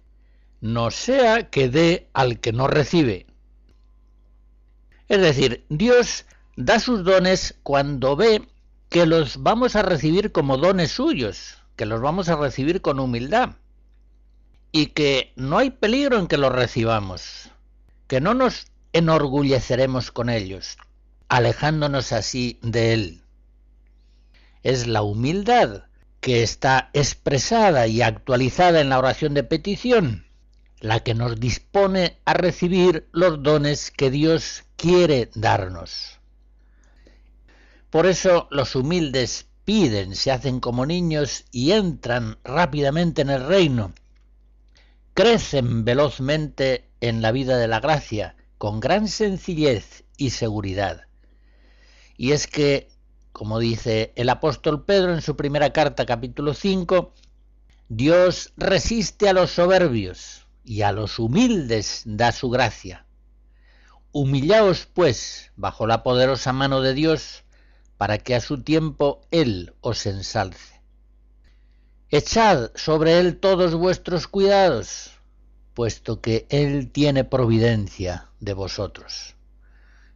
no 0.61 0.90
sea 0.90 1.50
que 1.50 1.69
dé 1.69 2.09
al 2.12 2.40
que 2.40 2.52
no 2.52 2.66
recibe. 2.66 3.26
Es 5.09 5.21
decir, 5.21 5.64
Dios 5.69 6.26
da 6.57 6.81
sus 6.81 7.05
dones 7.05 7.59
cuando 7.62 8.16
ve 8.16 8.49
que 8.88 9.07
los 9.07 9.43
vamos 9.43 9.76
a 9.76 9.83
recibir 9.83 10.33
como 10.33 10.57
dones 10.57 10.93
suyos, 10.93 11.59
que 11.76 11.87
los 11.87 12.00
vamos 12.00 12.28
a 12.28 12.37
recibir 12.37 12.81
con 12.81 12.99
humildad 12.99 13.57
y 14.73 14.87
que 14.88 15.32
no 15.37 15.58
hay 15.58 15.70
peligro 15.70 16.18
en 16.18 16.26
que 16.26 16.37
los 16.37 16.52
recibamos, 16.52 17.50
que 18.06 18.20
no 18.20 18.35
nos 18.35 18.66
enorgulleceremos 18.92 20.11
con 20.11 20.30
ellos, 20.30 20.78
alejándonos 21.28 22.12
así 22.12 22.59
de 22.62 22.92
Él. 22.92 23.22
Es 24.62 24.87
la 24.87 25.02
humildad 25.02 25.85
que 26.20 26.42
está 26.42 26.90
expresada 26.92 27.87
y 27.87 28.02
actualizada 28.02 28.81
en 28.81 28.88
la 28.88 28.98
oración 28.98 29.35
de 29.35 29.44
petición, 29.44 30.26
la 30.81 31.00
que 31.00 31.14
nos 31.14 31.38
dispone 31.38 32.18
a 32.24 32.35
recibir 32.35 33.09
los 33.12 33.42
dones 33.42 33.90
que 33.90 34.11
Dios 34.11 34.64
quiere 34.76 35.31
darnos. 35.35 36.18
Por 37.90 38.07
eso 38.07 38.48
los 38.50 38.74
humildes 38.74 39.46
piden, 39.64 40.14
se 40.14 40.31
hacen 40.31 40.61
como 40.61 40.87
niños 40.87 41.44
y 41.50 41.72
entran 41.72 42.38
rápidamente 42.44 43.22
en 43.22 43.31
el 43.31 43.46
reino. 43.46 43.92
Crecen 45.16 45.87
velozmente 45.87 46.90
en 47.00 47.22
la 47.22 47.33
vida 47.33 47.57
de 47.57 47.66
la 47.66 47.81
gracia, 47.81 48.37
con 48.59 48.81
gran 48.81 49.09
sencillez 49.09 50.05
y 50.18 50.31
seguridad. 50.31 51.07
Y 52.18 52.33
es 52.33 52.46
que 52.46 52.90
como 53.33 53.59
dice 53.59 54.12
el 54.16 54.29
apóstol 54.29 54.85
Pedro 54.85 55.14
en 55.14 55.22
su 55.22 55.37
primera 55.37 55.70
carta 55.72 56.05
capítulo 56.05 56.52
5, 56.52 57.14
Dios 57.88 58.52
resiste 58.59 59.31
a 59.31 59.33
los 59.33 59.52
soberbios 59.52 60.46
y 60.64 60.83
a 60.83 60.92
los 60.92 61.18
humildes 61.18 62.02
da 62.05 62.31
su 62.31 62.50
gracia. 62.50 63.07
Humillaos 64.12 64.85
pues 64.85 65.50
bajo 65.57 65.87
la 65.87 66.02
poderosa 66.02 66.52
mano 66.52 66.83
de 66.83 66.92
Dios, 66.92 67.44
para 67.96 68.18
que 68.18 68.35
a 68.35 68.40
su 68.40 68.62
tiempo 68.62 69.22
Él 69.31 69.74
os 69.81 70.05
ensalce. 70.05 70.75
Echad 72.11 72.71
sobre 72.77 73.19
Él 73.19 73.38
todos 73.38 73.75
vuestros 73.75 74.29
cuidados, 74.29 75.11
puesto 75.75 76.21
que 76.21 76.47
Él 76.51 76.92
tiene 76.92 77.25
providencia 77.25 78.29
de 78.38 78.55
vosotros. 78.55 79.35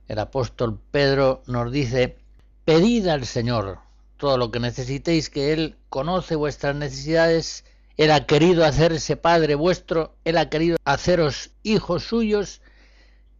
El 0.06 0.20
apóstol 0.20 0.80
Pedro 0.92 1.42
nos 1.46 1.72
dice, 1.72 2.16
Pedid 2.64 3.08
al 3.08 3.26
Señor 3.26 3.80
todo 4.18 4.36
lo 4.36 4.52
que 4.52 4.60
necesitéis, 4.60 5.30
que 5.30 5.52
Él 5.52 5.78
conoce 5.88 6.36
vuestras 6.36 6.76
necesidades, 6.76 7.64
Él 7.96 8.12
ha 8.12 8.26
querido 8.26 8.64
hacerse 8.64 9.16
Padre 9.16 9.56
vuestro, 9.56 10.14
Él 10.24 10.36
ha 10.38 10.48
querido 10.48 10.76
haceros 10.84 11.50
hijos 11.64 12.04
suyos, 12.04 12.60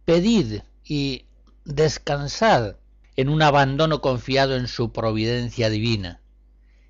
pedid 0.03 0.63
y 0.83 1.25
descansad 1.63 2.75
en 3.15 3.29
un 3.29 3.43
abandono 3.43 4.01
confiado 4.01 4.55
en 4.57 4.67
su 4.67 4.91
providencia 4.91 5.69
divina. 5.69 6.20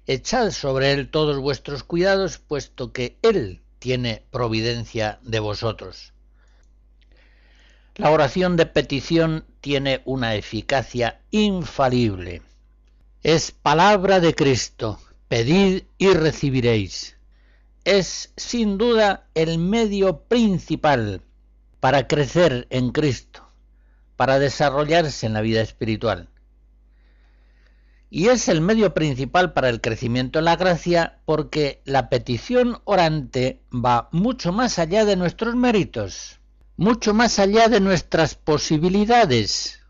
Echad 0.07 0.51
sobre 0.51 0.91
Él 0.91 1.09
todos 1.09 1.37
vuestros 1.37 1.83
cuidados, 1.83 2.37
puesto 2.39 2.91
que 2.91 3.17
Él 3.21 3.61
tiene 3.79 4.23
providencia 4.31 5.19
de 5.21 5.39
vosotros. 5.39 6.13
La 7.95 8.09
oración 8.09 8.57
de 8.57 8.65
petición 8.65 9.45
tiene 9.59 10.01
una 10.05 10.35
eficacia 10.35 11.21
infalible. 11.29 12.41
Es 13.21 13.51
palabra 13.51 14.19
de 14.19 14.33
Cristo, 14.33 14.99
pedid 15.27 15.83
y 15.99 16.13
recibiréis. 16.13 17.17
Es 17.83 18.33
sin 18.37 18.79
duda 18.79 19.27
el 19.35 19.59
medio 19.59 20.21
principal 20.23 21.21
para 21.79 22.07
crecer 22.07 22.65
en 22.71 22.91
Cristo, 22.91 23.47
para 24.15 24.39
desarrollarse 24.39 25.27
en 25.27 25.33
la 25.33 25.41
vida 25.41 25.61
espiritual. 25.61 26.30
Y 28.11 28.27
es 28.27 28.47
el 28.47 28.61
medio 28.61 28.93
principal 28.93 29.53
para 29.53 29.69
el 29.69 29.81
crecimiento 29.81 30.37
en 30.37 30.45
la 30.45 30.57
gracia 30.57 31.17
porque 31.25 31.81
la 31.85 32.09
petición 32.09 32.79
orante 32.83 33.63
va 33.73 34.09
mucho 34.11 34.51
más 34.51 34.77
allá 34.77 35.05
de 35.05 35.15
nuestros 35.15 35.55
méritos 35.55 36.37
mucho 36.81 37.13
más 37.13 37.37
allá 37.37 37.67
de 37.67 37.79
nuestras 37.79 38.33
posibilidades. 38.33 39.81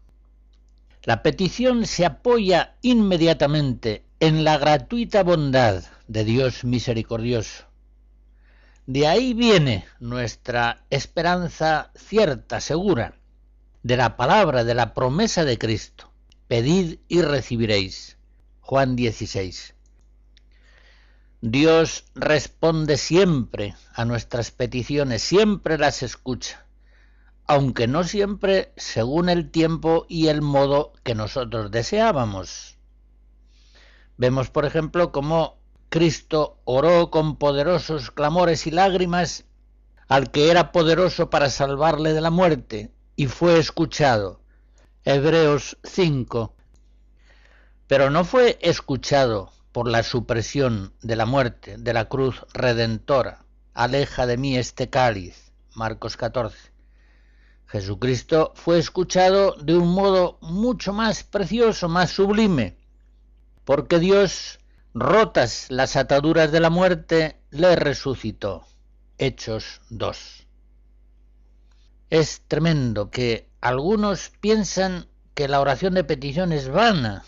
La 1.04 1.24
petición 1.24 1.86
se 1.86 2.06
apoya 2.06 2.76
inmediatamente 2.82 4.04
en 4.20 4.44
la 4.44 4.58
gratuita 4.58 5.24
bondad 5.24 5.86
de 6.10 6.26
Dios 6.26 6.66
misericordioso. 6.66 7.64
De 8.88 9.08
ahí 9.08 9.34
viene 9.34 9.86
nuestra 10.02 10.84
esperanza 10.90 11.92
cierta, 11.96 12.60
segura, 12.60 13.14
de 13.84 13.96
la 13.96 14.18
palabra, 14.18 14.66
de 14.66 14.74
la 14.74 14.94
promesa 14.94 15.46
de 15.46 15.58
Cristo. 15.58 16.11
Pedid 16.52 17.00
y 17.08 17.22
recibiréis. 17.22 18.18
Juan 18.60 18.98
16. 18.98 19.74
Dios 21.40 22.04
responde 22.14 22.98
siempre 22.98 23.74
a 23.94 24.04
nuestras 24.04 24.52
peticiones, 24.52 25.22
siempre 25.22 25.78
las 25.78 26.04
escucha 26.04 26.66
aunque 27.48 27.88
no 27.88 28.04
siempre 28.04 28.74
según 28.76 29.30
el 29.30 29.50
tiempo 29.50 30.06
y 30.10 30.28
el 30.28 30.42
modo 30.42 30.92
que 31.04 31.16
nosotros 31.16 31.72
deseábamos. 31.72 32.78
Vemos, 34.18 34.50
por 34.50 34.66
ejemplo, 34.66 35.14
cómo 35.14 35.58
Cristo 35.88 36.60
oró 36.66 37.12
con 37.12 37.38
poderosos 37.38 38.12
clamores 38.12 38.68
y 38.68 38.72
lágrimas 38.72 39.46
al 40.10 40.32
que 40.32 40.52
era 40.52 40.74
poderoso 40.74 41.30
para 41.30 41.50
salvarle 41.50 42.12
de 42.12 42.20
la 42.20 42.30
muerte, 42.30 42.92
y 43.16 43.28
fue 43.28 43.58
escuchado. 43.58 44.41
Hebreos 45.04 45.80
5. 45.84 46.56
Pero 47.88 48.12
no 48.12 48.24
fue 48.24 48.60
escuchado 48.62 49.52
por 49.72 49.88
la 49.88 50.04
supresión 50.04 50.94
de 51.02 51.16
la 51.16 51.26
muerte, 51.26 51.78
de 51.78 51.94
la 51.94 52.06
cruz 52.06 52.46
redentora. 52.54 53.46
Aleja 53.74 54.28
de 54.28 54.38
mí 54.38 54.58
este 54.58 54.92
cáliz. 54.92 55.52
Marcos 55.74 56.18
14 56.18 56.72
Jesucristo 57.66 58.52
fue 58.54 58.78
escuchado 58.78 59.56
de 59.56 59.76
un 59.78 59.88
modo 59.94 60.38
mucho 60.42 60.94
más 60.94 61.24
precioso, 61.24 61.88
más 61.88 62.12
sublime, 62.12 62.78
porque 63.64 63.98
Dios, 63.98 64.60
rotas 64.94 65.68
las 65.70 65.96
ataduras 65.96 66.52
de 66.52 66.60
la 66.60 66.70
muerte, 66.70 67.42
le 67.50 67.76
resucitó. 67.76 68.68
Hechos 69.18 69.82
2. 69.90 70.48
Es 72.10 72.42
tremendo 72.48 73.10
que 73.10 73.51
algunos 73.62 74.32
piensan 74.42 75.08
que 75.36 75.48
la 75.48 75.62
oración 75.62 75.94
de 75.94 76.04
petición 76.04 76.52
es 76.52 76.68
vana, 76.68 77.24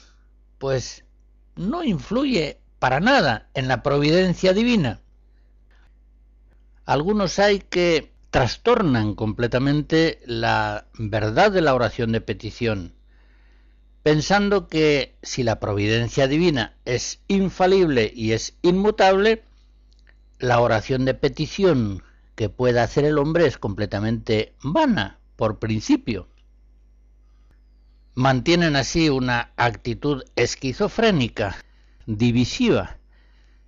pues 0.58 1.06
no 1.56 1.84
influye 1.84 2.60
para 2.80 3.00
nada 3.00 3.50
en 3.54 3.68
la 3.68 3.84
providencia 3.84 4.54
divina. 4.54 5.00
Algunos 6.86 7.40
hay 7.40 7.60
que 7.60 8.12
trastornan 8.32 9.14
completamente 9.14 10.20
la 10.26 10.88
verdad 10.98 11.52
de 11.52 11.62
la 11.62 11.76
oración 11.76 12.12
de 12.12 12.20
petición, 12.20 12.96
pensando 14.02 14.68
que 14.68 15.16
si 15.22 15.44
la 15.44 15.60
providencia 15.60 16.28
divina 16.28 16.76
es 16.84 17.22
infalible 17.28 18.12
y 18.14 18.32
es 18.32 18.58
inmutable, 18.64 19.44
la 20.40 20.60
oración 20.60 21.06
de 21.06 21.14
petición 21.14 22.04
que 22.36 22.50
pueda 22.50 22.84
hacer 22.84 23.06
el 23.06 23.20
hombre 23.20 23.46
es 23.46 23.60
completamente 23.60 24.56
vana, 24.64 25.20
por 25.36 25.60
principio. 25.60 26.28
Mantienen 28.16 28.76
así 28.76 29.10
una 29.10 29.52
actitud 29.58 30.24
esquizofrénica, 30.36 31.58
divisiva, 32.06 32.98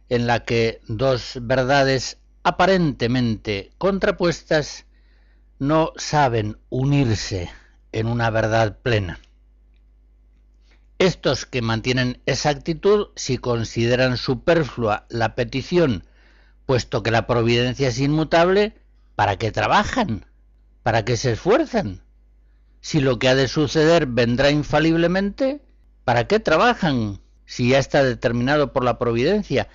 en 0.09 0.27
la 0.27 0.43
que 0.45 0.81
dos 0.87 1.39
verdades 1.41 2.19
aparentemente 2.43 3.71
contrapuestas 3.77 4.85
no 5.57 5.93
saben 5.95 6.57
unirse 6.69 7.49
en 7.91 8.07
una 8.07 8.29
verdad 8.29 8.77
plena. 8.83 9.19
Estos 10.99 11.45
que 11.45 11.61
mantienen 11.61 12.21
esa 12.25 12.49
actitud, 12.49 13.07
si 13.15 13.37
consideran 13.37 14.17
superflua 14.17 15.05
la 15.09 15.35
petición, 15.35 16.05
puesto 16.65 17.03
que 17.03 17.11
la 17.11 17.27
providencia 17.27 17.89
es 17.89 17.99
inmutable, 17.99 18.75
¿para 19.15 19.37
qué 19.37 19.51
trabajan? 19.51 20.25
¿Para 20.85 21.03
qué 21.03 21.17
se 21.17 21.31
esfuerzan? 21.31 22.03
Si 22.79 22.99
lo 22.99 23.17
que 23.17 23.27
ha 23.27 23.33
de 23.33 23.47
suceder 23.47 24.05
vendrá 24.05 24.51
infaliblemente, 24.51 25.63
¿para 26.03 26.27
qué 26.27 26.39
trabajan? 26.39 27.21
Si 27.47 27.69
ya 27.69 27.79
está 27.79 28.03
determinado 28.03 28.71
por 28.71 28.83
la 28.83 28.99
providencia, 28.99 29.67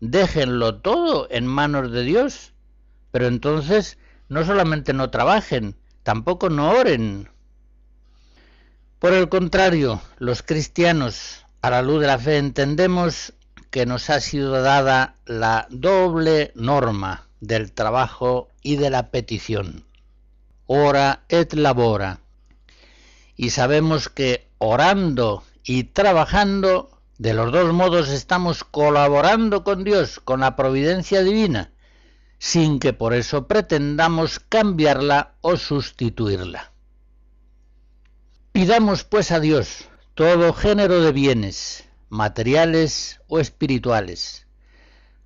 déjenlo 0.00 0.80
todo 0.80 1.28
en 1.30 1.46
manos 1.46 1.92
de 1.92 2.02
Dios. 2.02 2.54
Pero 3.12 3.28
entonces 3.28 3.98
no 4.28 4.44
solamente 4.44 4.92
no 4.92 5.10
trabajen, 5.10 5.76
tampoco 6.02 6.50
no 6.50 6.72
oren. 6.72 7.30
Por 8.98 9.12
el 9.12 9.28
contrario, 9.28 10.02
los 10.18 10.42
cristianos, 10.42 11.46
a 11.62 11.70
la 11.70 11.82
luz 11.82 12.00
de 12.00 12.08
la 12.08 12.18
fe, 12.18 12.36
entendemos 12.36 13.32
que 13.70 13.86
nos 13.86 14.10
ha 14.10 14.18
sido 14.18 14.60
dada 14.60 15.14
la 15.24 15.68
doble 15.70 16.50
norma 16.56 17.28
del 17.38 17.70
trabajo 17.70 18.48
y 18.60 18.74
de 18.74 18.90
la 18.90 19.12
petición. 19.12 19.84
Ora 20.70 21.24
et 21.30 21.54
labora. 21.54 22.20
Y 23.36 23.50
sabemos 23.50 24.10
que 24.10 24.50
orando 24.58 25.42
y 25.64 25.84
trabajando 25.84 26.90
de 27.16 27.32
los 27.32 27.50
dos 27.52 27.72
modos 27.72 28.10
estamos 28.10 28.64
colaborando 28.64 29.64
con 29.64 29.82
Dios, 29.82 30.20
con 30.20 30.40
la 30.40 30.56
providencia 30.56 31.22
divina, 31.22 31.72
sin 32.38 32.80
que 32.80 32.92
por 32.92 33.14
eso 33.14 33.46
pretendamos 33.46 34.40
cambiarla 34.40 35.36
o 35.40 35.56
sustituirla. 35.56 36.70
Pidamos 38.52 39.04
pues 39.04 39.32
a 39.32 39.40
Dios 39.40 39.88
todo 40.12 40.52
género 40.52 41.00
de 41.00 41.12
bienes, 41.12 41.88
materiales 42.10 43.22
o 43.26 43.40
espirituales. 43.40 44.46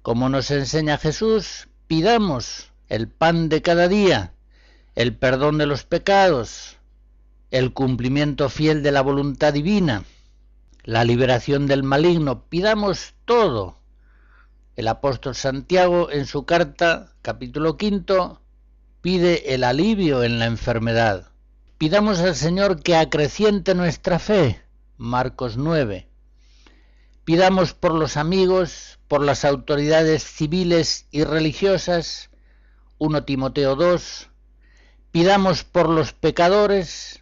Como 0.02 0.28
nos 0.28 0.52
enseña 0.52 0.98
Jesús, 0.98 1.68
pidamos 1.88 2.70
el 2.88 3.08
pan 3.08 3.48
de 3.48 3.60
cada 3.60 3.88
día, 3.88 4.34
el 4.94 5.16
perdón 5.16 5.58
de 5.58 5.66
los 5.66 5.84
pecados, 5.84 6.76
el 7.50 7.72
cumplimiento 7.72 8.48
fiel 8.48 8.82
de 8.82 8.92
la 8.92 9.00
voluntad 9.00 9.52
divina, 9.52 10.04
la 10.84 11.04
liberación 11.04 11.66
del 11.66 11.82
maligno, 11.82 12.44
pidamos 12.48 13.14
todo. 13.24 13.78
El 14.76 14.88
apóstol 14.88 15.34
Santiago 15.34 16.10
en 16.10 16.26
su 16.26 16.44
carta, 16.44 17.12
capítulo 17.22 17.76
quinto, 17.76 18.40
pide 19.00 19.54
el 19.54 19.64
alivio 19.64 20.22
en 20.24 20.38
la 20.38 20.46
enfermedad. 20.46 21.28
Pidamos 21.78 22.20
al 22.20 22.34
Señor 22.34 22.82
que 22.82 22.96
acreciente 22.96 23.74
nuestra 23.74 24.18
fe. 24.18 24.62
Marcos 24.96 25.56
9. 25.56 26.08
Pidamos 27.24 27.74
por 27.74 27.94
los 27.94 28.16
amigos, 28.16 28.98
por 29.08 29.22
las 29.22 29.44
autoridades 29.44 30.22
civiles 30.24 31.06
y 31.10 31.24
religiosas. 31.24 32.30
1 32.98 33.24
Timoteo 33.24 33.76
2. 33.76 34.28
Pidamos 35.12 35.62
por 35.62 35.88
los 35.88 36.12
pecadores. 36.12 37.20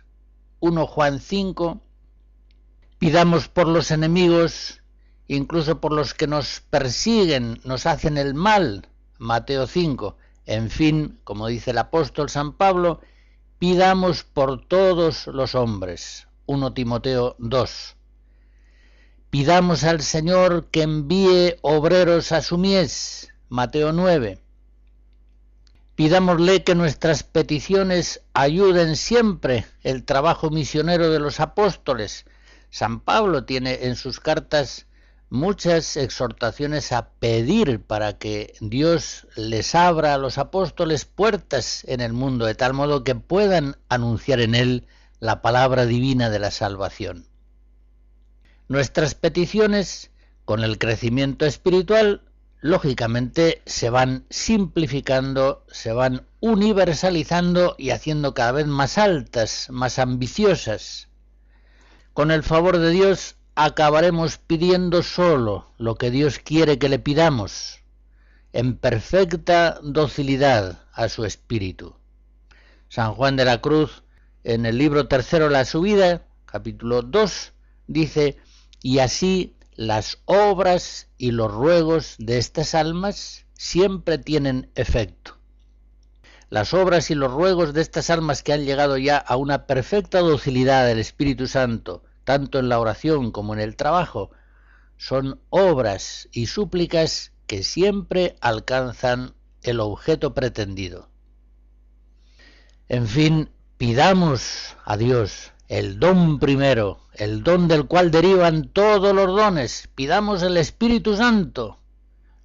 1 0.61 0.87
Juan 0.87 1.21
5 1.21 1.81
Pidamos 3.01 3.49
por 3.49 3.67
los 3.67 3.91
enemigos, 3.93 4.83
incluso 5.27 5.81
por 5.81 5.91
los 5.91 6.13
que 6.13 6.27
nos 6.27 6.61
persiguen, 6.69 7.59
nos 7.65 7.87
hacen 7.87 8.19
el 8.19 8.35
mal. 8.35 8.91
Mateo 9.17 9.67
5. 9.67 10.19
En 10.45 10.69
fin, 10.69 11.19
como 11.25 11.47
dice 11.47 11.71
el 11.71 11.79
apóstol 11.79 12.29
San 12.29 12.53
Pablo, 12.53 13.01
pidamos 13.59 14.23
por 14.23 14.67
todos 14.67 15.29
los 15.29 15.55
hombres. 15.55 16.29
1 16.45 16.75
Timoteo 16.75 17.37
2. 17.39 17.97
Pidamos 19.31 19.85
al 19.85 20.03
Señor 20.03 20.67
que 20.71 20.83
envíe 20.83 21.57
obreros 21.63 22.33
a 22.33 22.43
su 22.43 22.59
mies. 22.59 23.33
Mateo 23.49 23.93
9. 23.93 24.43
Pidámosle 26.01 26.65
que 26.65 26.75
nuestras 26.75 27.25
peticiones 27.25 28.23
ayuden 28.33 28.97
siempre 28.97 29.67
el 29.83 30.05
trabajo 30.07 30.49
misionero 30.49 31.11
de 31.11 31.21
los 31.21 31.41
apóstoles, 31.41 32.25
San 32.71 33.01
Pablo 33.01 33.45
tiene 33.45 33.81
en 33.83 33.97
sus 33.97 34.19
cartas 34.19 34.87
muchas 35.29 35.99
exhortaciones 35.99 36.93
a 36.93 37.11
pedir 37.11 37.83
para 37.83 38.17
que 38.17 38.55
Dios 38.63 39.27
les 39.37 39.75
abra 39.75 40.15
a 40.15 40.17
los 40.17 40.39
apóstoles 40.39 41.05
puertas 41.05 41.85
en 41.87 42.01
el 42.01 42.15
mundo 42.15 42.47
de 42.47 42.55
tal 42.55 42.73
modo 42.73 43.05
que 43.05 43.15
puedan 43.15 43.77
anunciar 43.91 44.41
en 44.41 44.55
él 44.55 44.87
la 45.19 45.43
palabra 45.43 45.85
divina 45.85 46.31
de 46.31 46.39
la 46.39 46.51
salvación. 46.51 47.27
Nuestras 48.69 49.15
peticiones, 49.15 50.11
con 50.47 50.65
el 50.65 50.79
crecimiento 50.79 51.45
espiritual, 51.45 52.23
lógicamente 52.61 53.63
se 53.67 53.91
van 53.91 54.25
simplificando, 54.31 55.65
se 55.71 55.93
van 55.93 56.27
universalizando 56.41 57.75
y 57.79 57.91
haciendo 57.91 58.35
cada 58.35 58.53
vez 58.53 58.67
más 58.67 58.99
altas, 58.99 59.69
más 59.71 59.99
ambiciosas. 59.99 61.09
Con 62.13 62.31
el 62.31 62.43
favor 62.43 62.79
de 62.79 62.91
Dios 62.91 63.37
acabaremos 63.55 64.39
pidiendo 64.39 65.03
solo 65.03 65.73
lo 65.79 65.97
que 65.97 66.11
Dios 66.11 66.39
quiere 66.39 66.79
que 66.79 66.89
le 66.89 66.99
pidamos, 66.99 67.81
en 68.53 68.77
perfecta 68.77 69.79
docilidad 69.83 70.83
a 70.93 71.09
su 71.09 71.25
espíritu. 71.25 71.95
San 72.89 73.15
Juan 73.15 73.37
de 73.37 73.45
la 73.45 73.61
Cruz, 73.61 74.03
en 74.45 74.67
el 74.67 74.77
libro 74.77 75.07
tercero 75.09 75.49
La 75.49 75.65
Subida, 75.65 76.27
capítulo 76.47 77.03
2, 77.03 77.53
dice, 77.87 78.39
y 78.83 78.99
así 78.99 79.55
las 79.81 80.19
obras 80.27 81.09
y 81.17 81.31
los 81.31 81.51
ruegos 81.51 82.17
de 82.19 82.37
estas 82.37 82.75
almas 82.75 83.47
siempre 83.55 84.19
tienen 84.19 84.71
efecto. 84.75 85.39
Las 86.51 86.75
obras 86.75 87.11
y 87.11 87.15
los 87.15 87.33
ruegos 87.33 87.73
de 87.73 87.81
estas 87.81 88.11
almas 88.11 88.43
que 88.43 88.53
han 88.53 88.67
llegado 88.67 88.99
ya 88.99 89.17
a 89.17 89.37
una 89.37 89.67
perfecta 89.67 90.21
docilidad 90.21 90.87
del 90.87 90.99
Espíritu 90.99 91.47
Santo, 91.47 92.05
tanto 92.25 92.59
en 92.59 92.69
la 92.69 92.79
oración 92.79 93.31
como 93.31 93.55
en 93.55 93.61
el 93.61 93.75
trabajo, 93.77 94.33
son 94.99 95.41
obras 95.49 96.29
y 96.31 96.49
súplicas 96.49 97.33
que 97.47 97.63
siempre 97.63 98.37
alcanzan 98.43 99.33
el 99.63 99.81
objeto 99.81 100.35
pretendido. 100.35 101.09
En 102.91 103.09
fin, 103.09 103.49
pidamos 103.79 104.77
a 104.85 104.99
Dios 104.99 105.53
el 105.69 105.99
don 105.99 106.39
primero, 106.39 107.01
el 107.21 107.43
don 107.43 107.69
del 107.69 107.85
cual 107.85 108.11
derivan 108.11 108.71
todos 108.73 109.15
los 109.15 109.27
dones, 109.27 109.91
pidamos 109.95 110.43
el 110.43 110.57
Espíritu 110.57 111.17
Santo. 111.17 111.77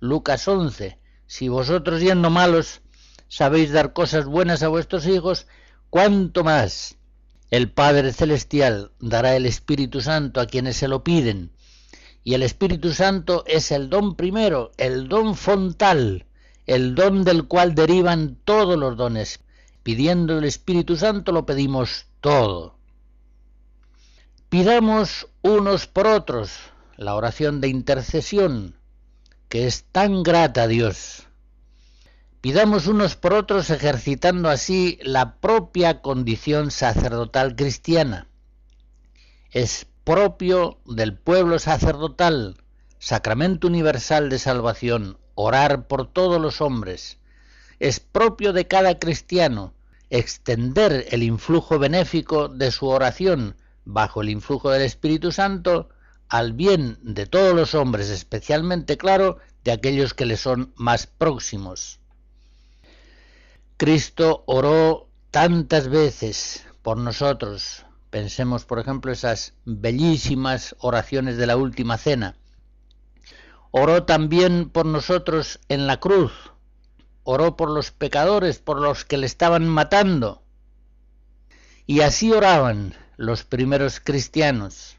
Lucas 0.02 0.46
11, 0.50 1.00
si 1.28 1.48
vosotros 1.48 2.02
yendo 2.02 2.30
malos 2.30 2.82
sabéis 3.30 3.72
dar 3.72 3.94
cosas 3.94 4.26
buenas 4.26 4.64
a 4.64 4.68
vuestros 4.68 5.08
hijos, 5.08 5.48
cuánto 5.90 6.44
más 6.44 6.98
el 7.52 7.72
Padre 7.72 8.12
Celestial 8.12 8.92
dará 9.00 9.38
el 9.38 9.46
Espíritu 9.46 10.02
Santo 10.02 10.42
a 10.42 10.46
quienes 10.46 10.76
se 10.76 10.90
lo 10.90 11.06
piden. 11.06 11.52
Y 12.26 12.34
el 12.34 12.44
Espíritu 12.44 12.92
Santo 12.92 13.46
es 13.48 13.72
el 13.72 13.90
don 13.90 14.16
primero, 14.16 14.74
el 14.76 15.08
don 15.08 15.36
fontal, 15.36 16.26
el 16.66 16.96
don 16.96 17.24
del 17.24 17.48
cual 17.48 17.76
derivan 17.76 18.38
todos 18.44 18.78
los 18.78 18.98
dones. 18.98 19.40
Pidiendo 19.84 20.38
el 20.38 20.44
Espíritu 20.44 20.98
Santo 20.98 21.32
lo 21.32 21.46
pedimos 21.46 22.08
todo. 22.20 22.76
Pidamos 24.50 25.28
unos 25.42 25.88
por 25.88 26.06
otros 26.08 26.60
la 26.98 27.16
oración 27.16 27.62
de 27.62 27.68
intercesión, 27.68 28.80
que 29.50 29.66
es 29.66 29.86
tan 29.92 30.24
grata 30.24 30.64
a 30.64 30.68
Dios. 30.68 31.28
Pidamos 32.42 32.86
unos 32.88 33.16
por 33.16 33.34
otros 33.34 33.72
ejercitando 33.72 34.50
así 34.50 35.00
la 35.02 35.38
propia 35.38 36.02
condición 36.02 36.70
sacerdotal 36.70 37.56
cristiana. 37.56 38.28
Es 39.50 39.88
propio 40.04 40.78
del 40.86 41.18
pueblo 41.18 41.58
sacerdotal, 41.58 42.56
sacramento 43.00 43.68
universal 43.68 44.30
de 44.30 44.38
salvación, 44.38 45.18
orar 45.34 45.88
por 45.88 46.08
todos 46.08 46.40
los 46.40 46.62
hombres. 46.62 47.18
Es 47.80 48.00
propio 48.00 48.54
de 48.54 48.68
cada 48.68 49.00
cristiano 49.00 49.74
extender 50.12 51.08
el 51.10 51.24
influjo 51.24 51.80
benéfico 51.80 52.48
de 52.48 52.72
su 52.72 52.88
oración 52.88 53.56
bajo 53.86 54.22
el 54.22 54.30
influjo 54.30 54.72
del 54.72 54.82
Espíritu 54.82 55.32
Santo 55.32 55.90
al 56.28 56.54
bien 56.54 56.98
de 57.02 57.28
todos 57.28 57.56
los 57.56 57.76
hombres, 57.76 58.10
especialmente, 58.10 58.98
claro, 58.98 59.38
de 59.64 59.72
aquellos 59.72 60.14
que 60.14 60.26
le 60.26 60.38
son 60.38 60.74
más 60.76 61.08
próximos. 61.08 62.00
Cristo 63.78 64.44
oró 64.48 65.10
tantas 65.32 65.90
veces 65.90 66.66
por 66.82 66.98
nosotros. 66.98 67.86
Pensemos, 68.10 68.66
por 68.66 68.80
ejemplo, 68.80 69.12
esas 69.12 69.54
bellísimas 69.66 70.76
oraciones 70.80 71.38
de 71.38 71.48
la 71.48 71.58
última 71.58 71.98
cena. 71.98 72.38
Oró 73.72 74.04
también 74.04 74.70
por 74.70 74.86
nosotros 74.86 75.60
en 75.68 75.88
la 75.88 76.00
cruz. 76.00 76.32
Oró 77.24 77.58
por 77.58 77.70
los 77.70 77.92
pecadores, 77.92 78.60
por 78.60 78.80
los 78.80 79.04
que 79.04 79.18
le 79.18 79.26
estaban 79.26 79.68
matando. 79.68 80.44
Y 81.86 82.02
así 82.02 82.32
oraban 82.32 82.96
los 83.18 83.44
primeros 83.44 84.00
cristianos 84.00 84.98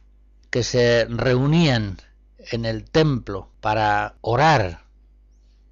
que 0.50 0.62
se 0.62 1.06
reunían 1.06 1.98
en 2.38 2.64
el 2.64 2.84
templo 2.84 3.50
para 3.60 4.14
orar, 4.20 4.84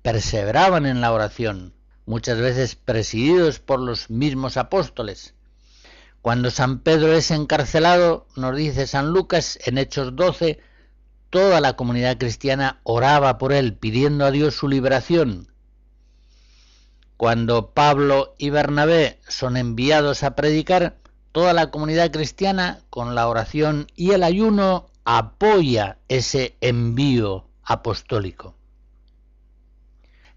perseveraban 0.02 0.86
en 0.86 1.00
la 1.00 1.12
oración, 1.12 1.72
muchas 2.06 2.38
veces 2.38 2.74
presididos 2.74 3.60
por 3.60 3.80
los 3.80 4.10
mismos 4.10 4.56
apóstoles. 4.56 5.34
Cuando 6.20 6.50
San 6.50 6.80
Pedro 6.80 7.12
es 7.12 7.30
encarcelado, 7.30 8.26
nos 8.36 8.56
dice 8.56 8.86
San 8.86 9.10
Lucas 9.10 9.58
en 9.64 9.78
Hechos 9.78 10.16
12, 10.16 10.58
toda 11.30 11.60
la 11.60 11.76
comunidad 11.76 12.18
cristiana 12.18 12.80
oraba 12.82 13.38
por 13.38 13.52
él, 13.52 13.74
pidiendo 13.74 14.24
a 14.24 14.30
Dios 14.30 14.54
su 14.54 14.68
liberación. 14.68 15.52
Cuando 17.16 17.70
Pablo 17.70 18.34
y 18.38 18.50
Bernabé 18.50 19.20
son 19.28 19.56
enviados 19.56 20.22
a 20.22 20.34
predicar, 20.34 20.96
toda 21.34 21.52
la 21.52 21.72
comunidad 21.72 22.12
cristiana, 22.12 22.78
con 22.90 23.16
la 23.16 23.26
oración 23.26 23.88
y 23.96 24.12
el 24.12 24.22
ayuno, 24.22 24.86
apoya 25.04 25.98
ese 26.06 26.56
envío 26.60 27.48
apostólico. 27.64 28.54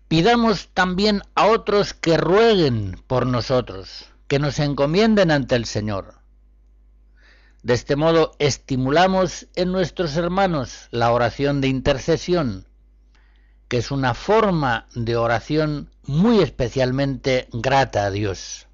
Pidamos 0.08 0.70
también 0.74 1.22
a 1.36 1.46
otros 1.46 1.94
que 1.94 2.18
rueguen 2.18 3.00
por 3.06 3.28
nosotros, 3.28 4.08
que 4.28 4.40
nos 4.40 4.58
encomienden 4.58 5.30
ante 5.30 5.54
el 5.54 5.66
Señor. 5.66 6.16
De 7.62 7.76
este 7.76 7.96
modo 7.96 8.32
estimulamos 8.40 9.46
en 9.54 9.72
nuestros 9.72 10.18
hermanos 10.18 10.88
la 10.90 11.12
oración 11.12 11.62
de 11.62 11.68
intercesión, 11.68 12.66
que 13.68 13.78
es 13.78 13.92
una 13.92 14.16
forma 14.16 14.88
de 14.96 15.16
oración 15.16 15.92
muy 16.08 16.40
especialmente 16.40 17.50
grata 17.54 18.06
a 18.06 18.10
Dios. 18.10 18.66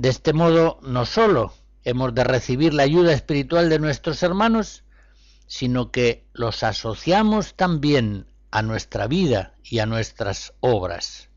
De 0.00 0.08
este 0.08 0.32
modo, 0.32 0.78
no 0.80 1.04
sólo 1.04 1.52
hemos 1.84 2.14
de 2.14 2.24
recibir 2.24 2.72
la 2.72 2.84
ayuda 2.84 3.12
espiritual 3.12 3.68
de 3.68 3.78
nuestros 3.78 4.22
hermanos, 4.22 4.82
sino 5.46 5.90
que 5.90 6.24
los 6.32 6.62
asociamos 6.62 7.52
también 7.54 8.24
a 8.50 8.62
nuestra 8.62 9.06
vida 9.08 9.56
y 9.62 9.80
a 9.80 9.84
nuestras 9.84 10.54
obras. 10.60 11.28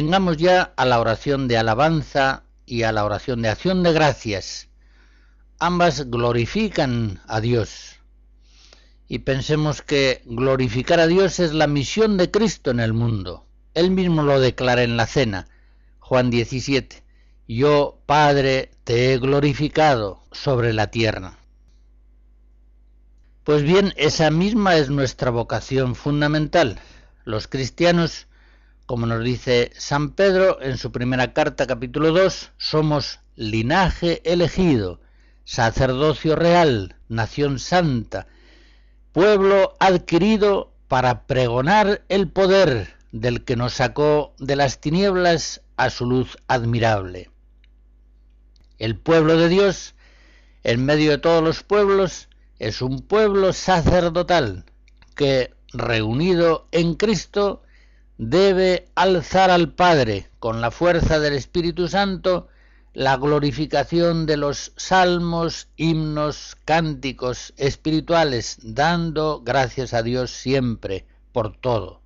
Vengamos 0.00 0.36
ya 0.36 0.74
a 0.76 0.84
la 0.84 1.00
oración 1.00 1.48
de 1.48 1.58
alabanza 1.58 2.44
y 2.64 2.84
a 2.84 2.92
la 2.92 3.04
oración 3.04 3.42
de 3.42 3.48
acción 3.48 3.82
de 3.82 3.92
gracias. 3.92 4.68
Ambas 5.58 6.08
glorifican 6.08 7.20
a 7.26 7.40
Dios. 7.40 7.96
Y 9.08 9.18
pensemos 9.18 9.82
que 9.82 10.22
glorificar 10.24 11.00
a 11.00 11.08
Dios 11.08 11.40
es 11.40 11.52
la 11.52 11.66
misión 11.66 12.16
de 12.16 12.30
Cristo 12.30 12.70
en 12.70 12.78
el 12.78 12.92
mundo. 12.92 13.48
Él 13.74 13.90
mismo 13.90 14.22
lo 14.22 14.38
declara 14.38 14.84
en 14.84 14.96
la 14.96 15.08
cena, 15.08 15.48
Juan 15.98 16.30
17. 16.30 17.02
Yo, 17.48 18.00
Padre, 18.06 18.70
te 18.84 19.12
he 19.12 19.18
glorificado 19.18 20.22
sobre 20.30 20.74
la 20.74 20.92
tierra. 20.92 21.38
Pues 23.42 23.64
bien, 23.64 23.92
esa 23.96 24.30
misma 24.30 24.76
es 24.76 24.90
nuestra 24.90 25.32
vocación 25.32 25.96
fundamental. 25.96 26.78
Los 27.24 27.48
cristianos 27.48 28.28
como 28.88 29.04
nos 29.04 29.22
dice 29.22 29.70
San 29.76 30.12
Pedro 30.12 30.62
en 30.62 30.78
su 30.78 30.90
primera 30.90 31.34
carta 31.34 31.66
capítulo 31.66 32.10
2, 32.10 32.52
somos 32.56 33.20
linaje 33.36 34.22
elegido, 34.24 34.98
sacerdocio 35.44 36.36
real, 36.36 36.96
nación 37.06 37.58
santa, 37.58 38.28
pueblo 39.12 39.76
adquirido 39.78 40.72
para 40.88 41.26
pregonar 41.26 42.00
el 42.08 42.30
poder 42.30 42.94
del 43.12 43.44
que 43.44 43.56
nos 43.56 43.74
sacó 43.74 44.32
de 44.38 44.56
las 44.56 44.80
tinieblas 44.80 45.60
a 45.76 45.90
su 45.90 46.06
luz 46.06 46.38
admirable. 46.48 47.30
El 48.78 48.96
pueblo 48.96 49.36
de 49.36 49.50
Dios, 49.50 49.96
en 50.64 50.82
medio 50.82 51.10
de 51.10 51.18
todos 51.18 51.44
los 51.44 51.62
pueblos, 51.62 52.30
es 52.58 52.80
un 52.80 53.00
pueblo 53.02 53.52
sacerdotal 53.52 54.64
que, 55.14 55.52
reunido 55.74 56.68
en 56.72 56.94
Cristo, 56.94 57.62
debe 58.18 58.88
alzar 58.96 59.50
al 59.50 59.72
Padre 59.72 60.28
con 60.40 60.60
la 60.60 60.70
fuerza 60.70 61.20
del 61.20 61.34
Espíritu 61.34 61.88
Santo 61.88 62.48
la 62.92 63.16
glorificación 63.16 64.26
de 64.26 64.36
los 64.36 64.72
salmos, 64.76 65.68
himnos, 65.76 66.56
cánticos 66.64 67.54
espirituales, 67.56 68.58
dando 68.60 69.40
gracias 69.44 69.94
a 69.94 70.02
Dios 70.02 70.32
siempre 70.32 71.06
por 71.32 71.56
todo. 71.56 72.02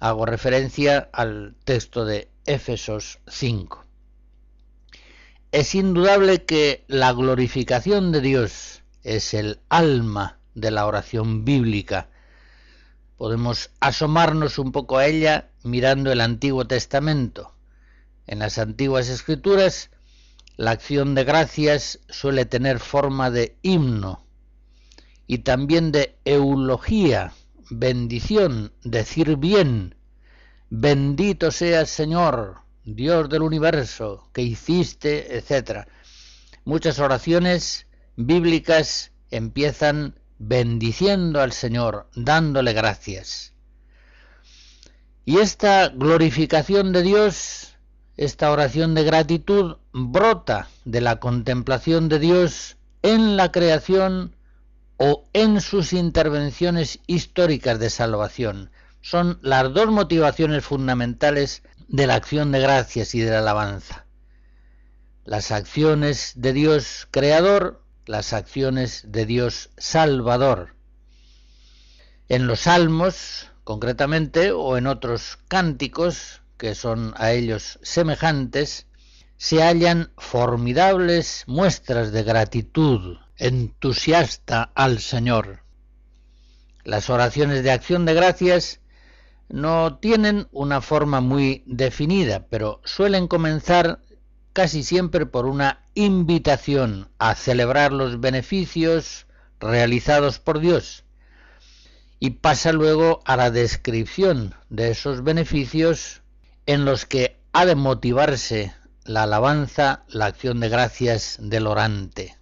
Hago 0.00 0.26
referencia 0.26 1.08
al 1.12 1.56
texto 1.64 2.04
de 2.04 2.30
Éfesos 2.44 3.20
5. 3.26 3.84
Es 5.50 5.74
indudable 5.74 6.44
que 6.44 6.84
la 6.88 7.12
glorificación 7.12 8.12
de 8.12 8.20
Dios 8.20 8.82
es 9.02 9.32
el 9.32 9.60
alma 9.70 10.38
de 10.54 10.70
la 10.70 10.84
oración 10.84 11.46
bíblica, 11.46 12.10
podemos 13.18 13.70
asomarnos 13.80 14.58
un 14.58 14.72
poco 14.72 14.96
a 14.96 15.06
ella 15.06 15.50
mirando 15.64 16.10
el 16.12 16.20
Antiguo 16.20 16.66
Testamento. 16.66 17.52
En 18.26 18.38
las 18.38 18.58
antiguas 18.58 19.08
escrituras, 19.08 19.90
la 20.56 20.70
acción 20.70 21.14
de 21.14 21.24
gracias 21.24 21.98
suele 22.08 22.46
tener 22.46 22.78
forma 22.78 23.30
de 23.30 23.58
himno 23.62 24.24
y 25.26 25.38
también 25.38 25.92
de 25.92 26.16
eulogía, 26.24 27.32
bendición, 27.70 28.72
decir 28.84 29.36
bien, 29.36 29.96
bendito 30.70 31.50
seas 31.50 31.90
Señor, 31.90 32.58
Dios 32.84 33.28
del 33.28 33.42
universo, 33.42 34.30
que 34.32 34.42
hiciste, 34.42 35.36
etc. 35.36 35.88
Muchas 36.64 37.00
oraciones 37.00 37.86
bíblicas 38.16 39.10
empiezan 39.30 40.18
bendiciendo 40.38 41.40
al 41.40 41.52
Señor, 41.52 42.08
dándole 42.14 42.72
gracias. 42.72 43.52
Y 45.24 45.38
esta 45.38 45.88
glorificación 45.88 46.92
de 46.92 47.02
Dios, 47.02 47.74
esta 48.16 48.50
oración 48.50 48.94
de 48.94 49.04
gratitud, 49.04 49.76
brota 49.92 50.68
de 50.84 51.00
la 51.00 51.20
contemplación 51.20 52.08
de 52.08 52.18
Dios 52.18 52.76
en 53.02 53.36
la 53.36 53.52
creación 53.52 54.34
o 54.96 55.28
en 55.32 55.60
sus 55.60 55.92
intervenciones 55.92 57.00
históricas 57.06 57.78
de 57.78 57.90
salvación. 57.90 58.70
Son 59.00 59.38
las 59.42 59.72
dos 59.72 59.88
motivaciones 59.88 60.64
fundamentales 60.64 61.62
de 61.88 62.06
la 62.06 62.16
acción 62.16 62.50
de 62.50 62.60
gracias 62.60 63.14
y 63.14 63.20
de 63.20 63.30
la 63.30 63.38
alabanza. 63.38 64.06
Las 65.24 65.50
acciones 65.52 66.32
de 66.36 66.52
Dios 66.52 67.06
creador 67.10 67.82
las 68.08 68.32
acciones 68.32 69.02
de 69.06 69.26
Dios 69.26 69.70
Salvador. 69.76 70.74
En 72.28 72.46
los 72.46 72.60
salmos, 72.60 73.50
concretamente, 73.64 74.50
o 74.50 74.78
en 74.78 74.86
otros 74.86 75.38
cánticos 75.46 76.40
que 76.56 76.74
son 76.74 77.12
a 77.16 77.32
ellos 77.32 77.78
semejantes, 77.82 78.86
se 79.36 79.62
hallan 79.62 80.10
formidables 80.16 81.44
muestras 81.46 82.10
de 82.10 82.22
gratitud 82.22 83.18
entusiasta 83.36 84.72
al 84.74 85.00
Señor. 85.00 85.62
Las 86.84 87.10
oraciones 87.10 87.62
de 87.62 87.70
acción 87.70 88.06
de 88.06 88.14
gracias 88.14 88.80
no 89.48 89.98
tienen 89.98 90.48
una 90.50 90.80
forma 90.80 91.20
muy 91.20 91.62
definida, 91.66 92.46
pero 92.48 92.80
suelen 92.84 93.28
comenzar 93.28 94.00
casi 94.58 94.82
siempre 94.82 95.24
por 95.24 95.46
una 95.46 95.84
invitación 95.94 97.08
a 97.20 97.36
celebrar 97.36 97.92
los 97.92 98.18
beneficios 98.18 99.28
realizados 99.60 100.40
por 100.40 100.58
Dios 100.58 101.04
y 102.18 102.30
pasa 102.30 102.72
luego 102.72 103.20
a 103.24 103.36
la 103.36 103.52
descripción 103.52 104.56
de 104.68 104.90
esos 104.90 105.22
beneficios 105.22 106.22
en 106.66 106.84
los 106.84 107.06
que 107.06 107.38
ha 107.52 107.66
de 107.66 107.76
motivarse 107.76 108.74
la 109.04 109.22
alabanza, 109.22 110.02
la 110.08 110.26
acción 110.26 110.58
de 110.58 110.68
gracias 110.68 111.38
del 111.40 111.68
orante. 111.68 112.36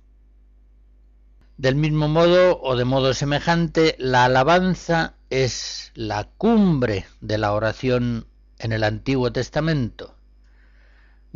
Del 1.59 1.75
mismo 1.75 2.09
modo 2.09 2.59
o 2.63 2.77
de 2.77 2.87
modo 2.87 3.13
semejante, 3.13 3.95
la 3.99 4.25
alabanza 4.25 5.17
es 5.29 5.93
la 5.95 6.25
cumbre 6.39 7.05
de 7.21 7.37
la 7.37 7.53
oración 7.53 8.27
en 8.59 8.73
el 8.73 8.85
Antiguo 8.85 9.33
Testamento. 9.33 10.16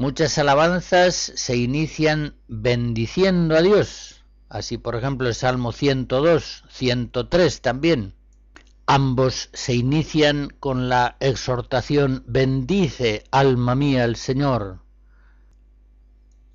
Muchas 0.01 0.39
alabanzas 0.39 1.15
se 1.15 1.59
inician 1.59 2.35
bendiciendo 2.49 3.55
a 3.55 3.61
Dios. 3.61 4.25
Así, 4.49 4.79
por 4.79 4.97
ejemplo, 4.97 5.29
el 5.29 5.35
Salmo 5.35 5.73
102, 5.73 6.65
103 6.71 7.61
también. 7.61 8.15
Ambos 8.87 9.51
se 9.53 9.75
inician 9.75 10.55
con 10.59 10.89
la 10.89 11.19
exhortación 11.21 12.25
Bendice, 12.27 13.25
alma 13.31 13.75
mía, 13.75 14.05
al 14.05 14.17
Señor. 14.17 14.79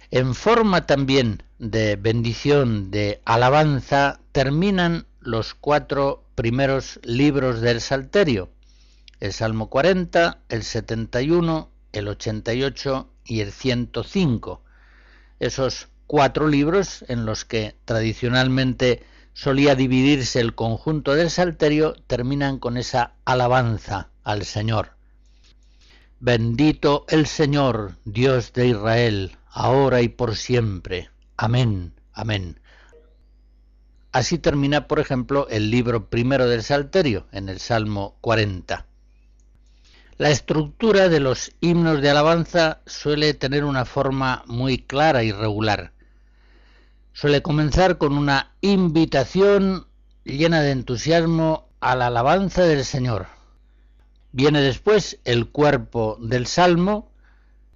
En 0.10 0.34
forma 0.34 0.88
también 0.88 1.44
de 1.60 1.98
bendición, 1.98 2.90
de 2.90 3.22
alabanza, 3.26 4.22
terminan 4.32 5.06
los 5.20 5.54
cuatro 5.54 6.26
primeros 6.34 7.00
libros 7.04 7.62
del 7.62 7.80
Salterio. 7.80 8.50
El 9.20 9.34
Salmo 9.34 9.70
40, 9.70 10.40
el 10.50 10.64
71, 10.64 11.70
el 11.92 12.08
88 12.08 13.12
y 13.26 13.42
el 13.42 13.52
105. 13.52 14.62
Esos 15.40 15.90
cuatro 16.08 16.48
libros 16.48 17.04
en 17.08 17.26
los 17.26 17.46
que 17.46 17.76
tradicionalmente 17.86 19.04
solía 19.34 19.76
dividirse 19.76 20.40
el 20.40 20.56
conjunto 20.56 21.14
del 21.14 21.30
Salterio 21.30 21.96
terminan 22.08 22.60
con 22.60 22.78
esa 22.78 23.16
alabanza 23.26 24.10
al 24.24 24.46
Señor. 24.46 24.92
Bendito 26.20 27.06
el 27.10 27.28
Señor, 27.28 27.96
Dios 28.06 28.54
de 28.54 28.68
Israel, 28.68 29.38
ahora 29.52 30.02
y 30.02 30.08
por 30.08 30.36
siempre. 30.36 31.10
Amén, 31.36 31.94
amén. 32.14 32.60
Así 34.14 34.38
termina, 34.38 34.88
por 34.88 35.00
ejemplo, 35.00 35.48
el 35.50 35.70
libro 35.70 36.10
primero 36.10 36.48
del 36.48 36.64
Salterio, 36.64 37.28
en 37.34 37.50
el 37.50 37.60
Salmo 37.60 38.16
40. 38.22 38.86
La 40.18 40.30
estructura 40.30 41.10
de 41.10 41.20
los 41.20 41.52
himnos 41.60 42.02
de 42.02 42.10
alabanza 42.10 42.80
suele 42.86 43.34
tener 43.34 43.66
una 43.66 43.84
forma 43.84 44.44
muy 44.48 44.78
clara 44.78 45.24
y 45.24 45.34
regular. 45.34 45.92
Suele 47.12 47.42
comenzar 47.42 47.98
con 47.98 48.18
una 48.18 48.54
invitación 48.62 49.88
llena 50.24 50.62
de 50.62 50.72
entusiasmo 50.72 51.68
a 51.82 51.98
la 51.98 52.08
alabanza 52.08 52.64
del 52.64 52.86
Señor. 52.86 53.28
Viene 54.32 54.62
después 54.62 55.20
el 55.26 55.50
cuerpo 55.50 56.18
del 56.22 56.48
Salmo, 56.48 57.12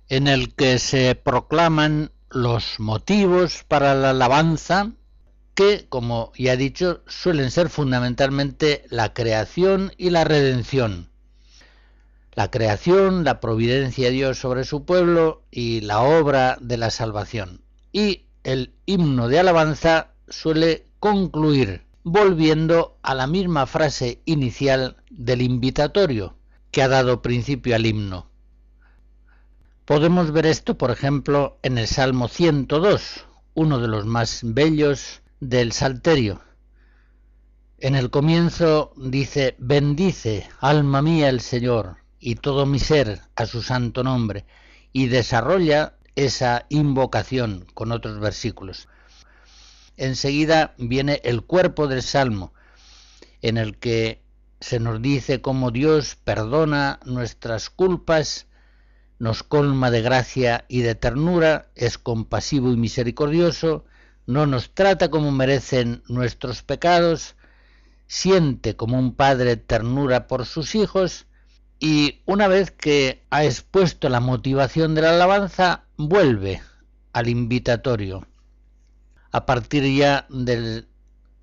en 0.08 0.30
el 0.30 0.56
que 0.56 0.80
se 0.80 1.16
proclaman 1.16 2.10
los 2.30 2.80
motivos 2.80 3.66
para 3.68 3.94
la 3.96 4.12
alabanza, 4.12 4.94
que, 5.56 5.88
como 5.90 6.32
ya 6.38 6.54
he 6.54 6.58
dicho, 6.58 7.04
suelen 7.06 7.52
ser 7.52 7.68
fundamentalmente 7.68 8.86
la 8.90 9.14
creación 9.14 9.92
y 9.98 10.12
la 10.12 10.24
redención 10.24 11.10
la 12.34 12.52
creación, 12.52 13.24
la 13.24 13.40
providencia 13.40 14.08
de 14.08 14.12
Dios 14.12 14.40
sobre 14.40 14.64
su 14.64 14.86
pueblo 14.86 15.44
y 15.52 15.82
la 15.82 16.02
obra 16.02 16.58
de 16.62 16.78
la 16.78 16.90
salvación. 16.90 17.62
Y 17.92 18.26
el 18.44 18.74
himno 18.86 19.28
de 19.28 19.40
alabanza 19.40 20.14
suele 20.28 20.86
concluir 21.00 21.86
volviendo 22.04 22.98
a 23.02 23.14
la 23.14 23.28
misma 23.28 23.66
frase 23.66 24.22
inicial 24.26 24.98
del 25.10 25.42
invitatorio 25.42 26.36
que 26.72 26.82
ha 26.82 26.88
dado 26.88 27.22
principio 27.22 27.76
al 27.76 27.86
himno. 27.86 28.30
Podemos 29.86 30.32
ver 30.32 30.46
esto, 30.46 30.78
por 30.78 30.92
ejemplo, 30.92 31.58
en 31.64 31.78
el 31.78 31.88
Salmo 31.88 32.28
102, 32.28 33.26
uno 33.56 33.80
de 33.80 33.88
los 33.88 34.06
más 34.06 34.42
bellos 34.44 35.22
del 35.40 35.72
Salterio. 35.72 36.42
En 37.80 37.96
el 37.96 38.10
comienzo 38.10 38.94
dice, 38.98 39.56
bendice, 39.58 40.48
alma 40.60 41.02
mía, 41.02 41.30
el 41.30 41.42
Señor, 41.42 41.98
y 42.20 42.36
todo 42.36 42.66
mi 42.66 42.80
ser 42.80 43.22
a 43.36 43.46
su 43.46 43.62
santo 43.62 44.04
nombre 44.04 44.46
y 44.92 45.08
desarrolla 45.08 45.94
esa 46.16 46.66
invocación 46.70 47.66
con 47.74 47.92
otros 47.92 48.20
versículos. 48.20 48.88
Enseguida 49.98 50.74
viene 50.78 51.22
el 51.24 51.44
cuerpo 51.44 51.88
del 51.88 52.04
Salmo, 52.04 52.54
en 53.42 53.58
el 53.58 53.78
que 53.78 54.22
se 54.60 54.80
nos 54.80 55.02
dice 55.02 55.42
cómo 55.42 55.72
Dios 55.72 56.16
perdona 56.16 57.00
nuestras 57.06 57.70
culpas, 57.70 58.48
nos 59.18 59.44
colma 59.44 59.92
de 59.92 60.02
gracia 60.02 60.66
y 60.68 60.82
de 60.82 60.96
ternura, 60.96 61.70
es 61.76 61.98
compasivo 61.98 62.72
y 62.72 62.78
misericordioso, 62.78 63.86
no 64.26 64.46
nos 64.46 64.74
trata 64.74 65.10
como 65.10 65.32
merecen 65.32 66.04
nuestros 66.08 66.64
pecados, 66.64 67.36
siente 68.08 68.76
como 68.76 68.98
un 68.98 69.16
padre 69.16 69.58
ternura 69.58 70.28
por 70.28 70.46
sus 70.46 70.76
hijos, 70.76 71.28
y 71.80 72.22
una 72.26 72.48
vez 72.48 72.72
que 72.72 73.24
ha 73.30 73.46
expuesto 73.46 74.10
la 74.10 74.20
motivación 74.20 74.96
de 74.96 75.02
la 75.02 75.12
alabanza, 75.12 75.86
vuelve 75.96 76.62
al 77.14 77.30
invitatorio. 77.30 78.28
A 79.32 79.46
partir 79.46 79.84
ya 79.96 80.28
del 80.30 80.88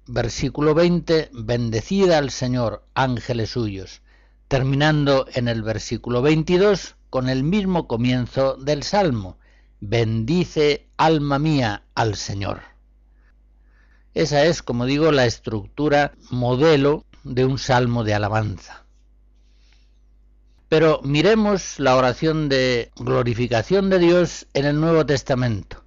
versículo 0.07 0.75
20, 0.75 1.31
bendecida 1.33 2.19
al 2.19 2.31
Señor, 2.31 2.85
ángeles 2.95 3.51
suyos, 3.51 4.03
terminando 4.49 5.27
en 5.35 5.49
el 5.49 5.63
versículo 5.63 6.21
22 6.21 6.97
con 7.09 7.29
el 7.29 7.43
mismo 7.43 7.89
comienzo 7.89 8.57
del 8.57 8.83
Salmo, 8.83 9.39
bendice 9.81 10.89
alma 10.97 11.39
mía 11.39 11.85
al 11.95 12.15
Señor. 12.15 12.61
Esa 14.15 14.45
es, 14.45 14.63
como 14.63 14.87
digo, 14.87 15.13
la 15.13 15.27
estructura 15.27 16.13
modelo 16.31 17.05
de 17.25 17.45
un 17.45 17.59
salmo 17.59 18.05
de 18.05 18.15
alabanza. 18.15 18.86
Pero 20.69 21.01
miremos 21.05 21.79
la 21.79 21.97
oración 21.97 22.49
de 22.49 22.91
glorificación 22.97 23.89
de 23.89 23.99
Dios 24.01 24.47
en 24.53 24.65
el 24.65 24.81
Nuevo 24.81 25.07
Testamento. 25.07 25.85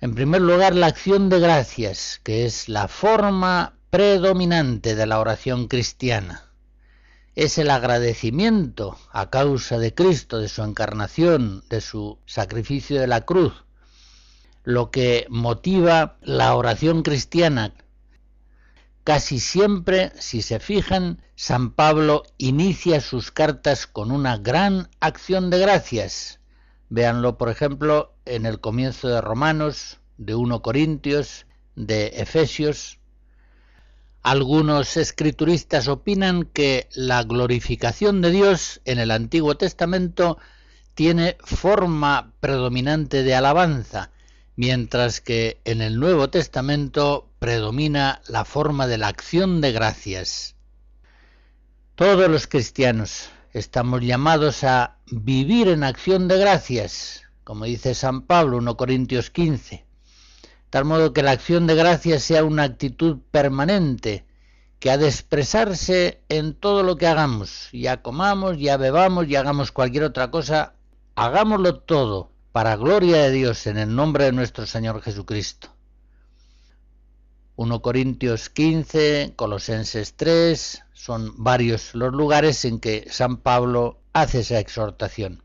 En 0.00 0.14
primer 0.14 0.40
lugar, 0.40 0.74
la 0.74 0.86
acción 0.86 1.28
de 1.28 1.38
gracias, 1.38 2.20
que 2.24 2.44
es 2.46 2.68
la 2.68 2.88
forma 2.88 3.74
predominante 3.90 4.94
de 4.94 5.06
la 5.06 5.20
oración 5.20 5.68
cristiana. 5.68 6.48
es 7.34 7.58
el 7.58 7.70
agradecimiento 7.70 8.98
a 9.10 9.30
causa 9.30 9.78
de 9.78 9.94
Cristo, 9.94 10.38
de 10.38 10.48
su 10.48 10.62
encarnación, 10.62 11.62
de 11.70 11.80
su 11.80 12.18
sacrificio 12.26 13.00
de 13.00 13.06
la 13.06 13.22
cruz, 13.22 13.52
lo 14.64 14.90
que 14.90 15.26
motiva 15.30 16.16
la 16.20 16.54
oración 16.54 17.02
cristiana. 17.02 17.72
Casi 19.04 19.40
siempre, 19.40 20.12
si 20.20 20.42
se 20.42 20.60
fijan, 20.60 21.20
San 21.34 21.72
Pablo 21.72 22.22
inicia 22.38 23.00
sus 23.00 23.32
cartas 23.32 23.88
con 23.88 24.12
una 24.12 24.36
gran 24.36 24.88
acción 25.00 25.50
de 25.50 25.58
gracias. 25.58 26.38
Véanlo, 26.88 27.36
por 27.36 27.48
ejemplo, 27.48 28.14
en 28.26 28.46
el 28.46 28.60
comienzo 28.60 29.08
de 29.08 29.20
Romanos, 29.20 29.98
de 30.18 30.36
1 30.36 30.62
Corintios, 30.62 31.46
de 31.74 32.08
Efesios. 32.14 33.00
Algunos 34.22 34.96
escrituristas 34.96 35.88
opinan 35.88 36.44
que 36.44 36.88
la 36.94 37.24
glorificación 37.24 38.20
de 38.20 38.30
Dios 38.30 38.82
en 38.84 39.00
el 39.00 39.10
Antiguo 39.10 39.56
Testamento 39.56 40.38
tiene 40.94 41.38
forma 41.40 42.34
predominante 42.38 43.24
de 43.24 43.34
alabanza, 43.34 44.12
mientras 44.54 45.20
que 45.20 45.60
en 45.64 45.82
el 45.82 45.98
Nuevo 45.98 46.30
Testamento 46.30 47.31
predomina 47.42 48.22
la 48.28 48.44
forma 48.44 48.86
de 48.86 48.98
la 48.98 49.08
acción 49.08 49.60
de 49.60 49.72
gracias. 49.72 50.54
Todos 51.96 52.30
los 52.30 52.46
cristianos 52.46 53.30
estamos 53.52 54.00
llamados 54.00 54.62
a 54.62 54.98
vivir 55.10 55.66
en 55.66 55.82
acción 55.82 56.28
de 56.28 56.38
gracias, 56.38 57.24
como 57.42 57.64
dice 57.64 57.96
San 57.96 58.22
Pablo 58.28 58.58
1 58.58 58.76
Corintios 58.76 59.30
15, 59.30 59.84
tal 60.70 60.84
modo 60.84 61.12
que 61.12 61.24
la 61.24 61.32
acción 61.32 61.66
de 61.66 61.74
gracias 61.74 62.22
sea 62.22 62.44
una 62.44 62.62
actitud 62.62 63.18
permanente, 63.32 64.24
que 64.78 64.92
ha 64.92 64.96
de 64.96 65.08
expresarse 65.08 66.22
en 66.28 66.54
todo 66.54 66.84
lo 66.84 66.94
que 66.96 67.08
hagamos, 67.08 67.70
ya 67.72 68.02
comamos, 68.02 68.56
ya 68.56 68.76
bebamos, 68.76 69.26
ya 69.26 69.40
hagamos 69.40 69.72
cualquier 69.72 70.04
otra 70.04 70.30
cosa, 70.30 70.74
hagámoslo 71.16 71.80
todo 71.80 72.30
para 72.52 72.76
gloria 72.76 73.16
de 73.16 73.32
Dios 73.32 73.66
en 73.66 73.78
el 73.78 73.96
nombre 73.96 74.26
de 74.26 74.32
nuestro 74.32 74.64
Señor 74.64 75.02
Jesucristo. 75.02 75.71
1 77.56 77.82
Corintios 77.82 78.48
15, 78.48 79.34
Colosenses 79.36 80.14
3, 80.16 80.84
son 80.94 81.34
varios 81.36 81.94
los 81.94 82.12
lugares 82.14 82.64
en 82.64 82.80
que 82.80 83.06
San 83.10 83.36
Pablo 83.36 84.00
hace 84.14 84.40
esa 84.40 84.58
exhortación. 84.58 85.42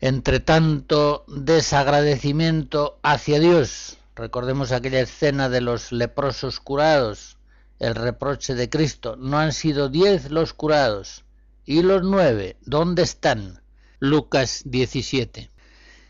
Entre 0.00 0.40
tanto 0.40 1.24
desagradecimiento 1.28 2.98
hacia 3.04 3.38
Dios, 3.38 3.98
recordemos 4.16 4.72
aquella 4.72 5.00
escena 5.00 5.48
de 5.48 5.60
los 5.60 5.92
leprosos 5.92 6.58
curados, 6.58 7.36
el 7.78 7.94
reproche 7.94 8.56
de 8.56 8.68
Cristo, 8.68 9.14
no 9.14 9.38
han 9.38 9.52
sido 9.52 9.88
diez 9.88 10.32
los 10.32 10.54
curados, 10.54 11.24
y 11.64 11.82
los 11.82 12.02
nueve, 12.02 12.56
¿dónde 12.62 13.02
están? 13.02 13.62
Lucas 14.00 14.62
17. 14.64 15.50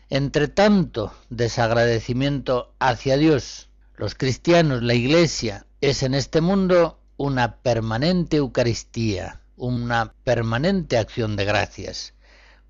Entre 0.09 0.47
tanto 0.47 1.13
desagradecimiento 1.29 2.73
hacia 2.79 3.17
Dios, 3.17 3.69
los 3.95 4.15
cristianos, 4.15 4.81
la 4.81 4.95
Iglesia, 4.95 5.67
es 5.79 6.01
en 6.03 6.15
este 6.15 6.41
mundo 6.41 6.99
una 7.15 7.57
permanente 7.57 8.37
Eucaristía, 8.37 9.41
una 9.55 10.13
permanente 10.23 10.97
acción 10.97 11.35
de 11.35 11.45
gracias, 11.45 12.13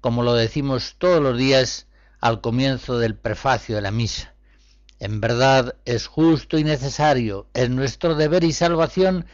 como 0.02 0.24
lo 0.24 0.34
decimos 0.34 0.96
todos 0.98 1.22
los 1.22 1.38
días 1.38 1.88
al 2.20 2.42
comienzo 2.42 3.00
del 3.00 3.16
prefacio 3.16 3.76
de 3.76 3.82
la 3.82 3.92
misa. 3.92 4.34
En 5.00 5.22
verdad 5.22 5.76
es 5.86 6.08
justo 6.08 6.58
y 6.58 6.64
necesario, 6.64 7.48
es 7.54 7.70
nuestro 7.70 8.16
deber 8.16 8.44
y 8.44 8.52
salvación, 8.52 9.26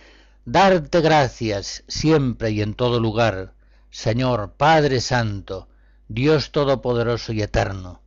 darte 0.46 1.02
gracias 1.02 1.84
siempre 1.88 2.52
y 2.52 2.62
en 2.62 2.76
todo 2.76 3.00
lugar, 3.00 3.54
Señor 3.90 4.54
Padre 4.58 5.02
Santo, 5.02 5.68
Dios 6.08 6.52
Todopoderoso 6.52 7.34
y 7.34 7.42
Eterno. 7.42 8.02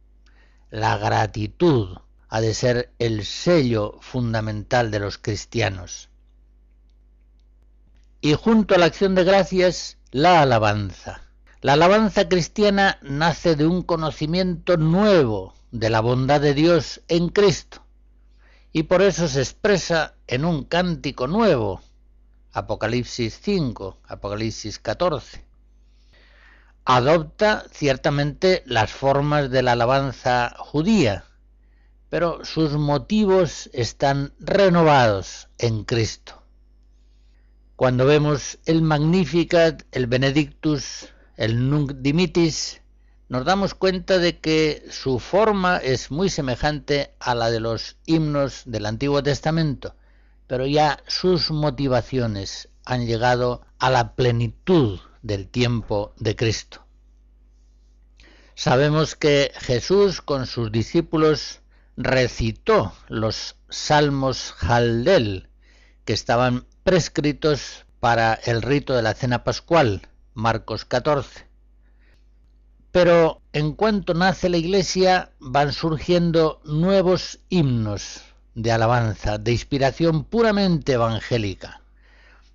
La 0.71 0.97
gratitud 0.99 1.99
ha 2.33 2.41
de 2.41 2.55
ser 2.55 2.91
el 2.99 3.27
sello 3.27 3.99
fundamental 4.01 4.91
de 4.91 5.01
los 5.01 5.19
cristianos. 5.19 6.09
Y 8.23 8.33
junto 8.33 8.75
a 8.75 8.79
la 8.79 8.87
acción 8.87 9.15
de 9.15 9.25
gracias, 9.25 9.99
la 10.13 10.41
alabanza. 10.41 11.21
La 11.61 11.75
alabanza 11.75 12.31
cristiana 12.31 12.99
nace 13.03 13.55
de 13.55 13.67
un 13.67 13.83
conocimiento 13.83 14.79
nuevo 14.79 15.53
de 15.73 15.91
la 15.91 16.01
bondad 16.01 16.41
de 16.41 16.55
Dios 16.55 17.03
en 17.09 17.29
Cristo, 17.29 17.85
y 18.73 18.85
por 18.85 19.03
eso 19.03 19.29
se 19.29 19.41
expresa 19.41 20.15
en 20.27 20.47
un 20.47 20.65
cántico 20.65 21.27
nuevo, 21.27 21.83
Apocalipsis 22.55 23.41
5, 23.43 23.99
Apocalipsis 24.09 24.79
14 24.79 25.45
adopta 26.85 27.65
ciertamente 27.71 28.65
las 28.67 28.91
formas 28.91 29.51
de 29.51 29.63
la 29.63 29.73
alabanza 29.73 30.53
judía, 30.59 31.27
pero 32.13 32.45
sus 32.45 32.73
motivos 32.73 33.71
están 33.73 34.35
renovados 34.39 35.49
en 35.57 35.85
Cristo. 35.85 36.43
Cuando 37.75 38.05
vemos 38.05 38.59
el 38.67 38.83
Magnificat, 38.83 39.85
el 39.93 40.09
Benedictus, 40.09 41.09
el 41.39 41.71
Nunc 41.71 41.93
Dimitis, 41.93 42.83
nos 43.31 43.47
damos 43.47 43.75
cuenta 43.75 44.19
de 44.19 44.41
que 44.41 44.85
su 44.91 45.21
forma 45.21 45.79
es 45.79 46.11
muy 46.11 46.29
semejante 46.29 47.15
a 47.19 47.35
la 47.35 47.51
de 47.51 47.61
los 47.61 47.97
himnos 48.05 48.65
del 48.67 48.85
Antiguo 48.85 49.23
Testamento, 49.23 49.97
pero 50.47 50.67
ya 50.67 51.03
sus 51.07 51.51
motivaciones 51.51 52.69
han 52.85 53.07
llegado 53.07 53.63
a 53.79 53.89
la 53.89 54.15
plenitud 54.17 55.01
del 55.23 55.49
tiempo 55.49 56.13
de 56.19 56.37
Cristo. 56.37 56.85
Sabemos 58.55 59.17
que 59.17 59.51
Jesús 59.57 60.21
con 60.21 60.47
sus 60.47 60.71
discípulos 60.71 61.62
recitó 61.97 62.93
los 63.09 63.57
salmos 63.69 64.55
Haldel, 64.61 65.49
que 66.05 66.13
estaban 66.13 66.67
prescritos 66.85 67.85
para 68.01 68.35
el 68.35 68.63
rito 68.63 68.95
de 68.95 69.03
la 69.03 69.15
cena 69.15 69.45
pascual, 69.45 70.09
Marcos 70.35 70.85
14. 70.85 71.47
Pero 72.91 73.41
en 73.53 73.73
cuanto 73.73 74.15
nace 74.15 74.49
la 74.49 74.59
iglesia 74.59 75.31
van 75.39 75.73
surgiendo 75.73 76.61
nuevos 76.65 77.41
himnos 77.49 78.23
de 78.55 78.73
alabanza, 78.73 79.39
de 79.39 79.53
inspiración 79.53 80.25
puramente 80.25 80.93
evangélica. 80.93 81.83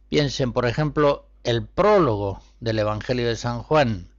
Piensen, 0.10 0.54
por 0.54 0.66
ejemplo, 0.66 1.28
el 1.44 1.66
prólogo 1.66 2.42
del 2.60 2.80
Evangelio 2.80 3.28
de 3.28 3.36
San 3.36 3.64
Juan, 3.64 4.10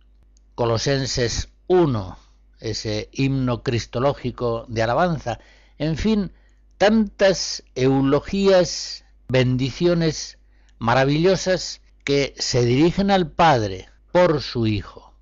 Colosenses 0.54 1.50
1, 1.66 2.18
ese 2.60 3.08
himno 3.12 3.62
cristológico 3.62 4.66
de 4.68 4.82
alabanza, 4.82 5.38
en 5.78 5.96
fin, 5.96 6.32
tantas 6.76 7.62
eulogías, 7.74 9.04
bendiciones 9.28 10.38
maravillosas 10.78 11.80
que 12.04 12.34
se 12.38 12.64
dirigen 12.64 13.10
al 13.10 13.30
Padre 13.30 13.88
por 14.12 14.40
su 14.42 14.66
Hijo. 14.66 15.14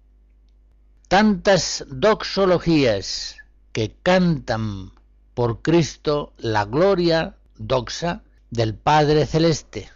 Tantas 1.09 1.85
doxologías 1.89 3.37
que 3.73 3.95
cantan 4.03 4.93
por 5.35 5.63
Cristo 5.63 6.33
la 6.39 6.65
gloria 6.65 7.37
doxa 7.57 8.23
del 8.51 8.75
Padre 8.75 9.27
Celeste. 9.27 9.91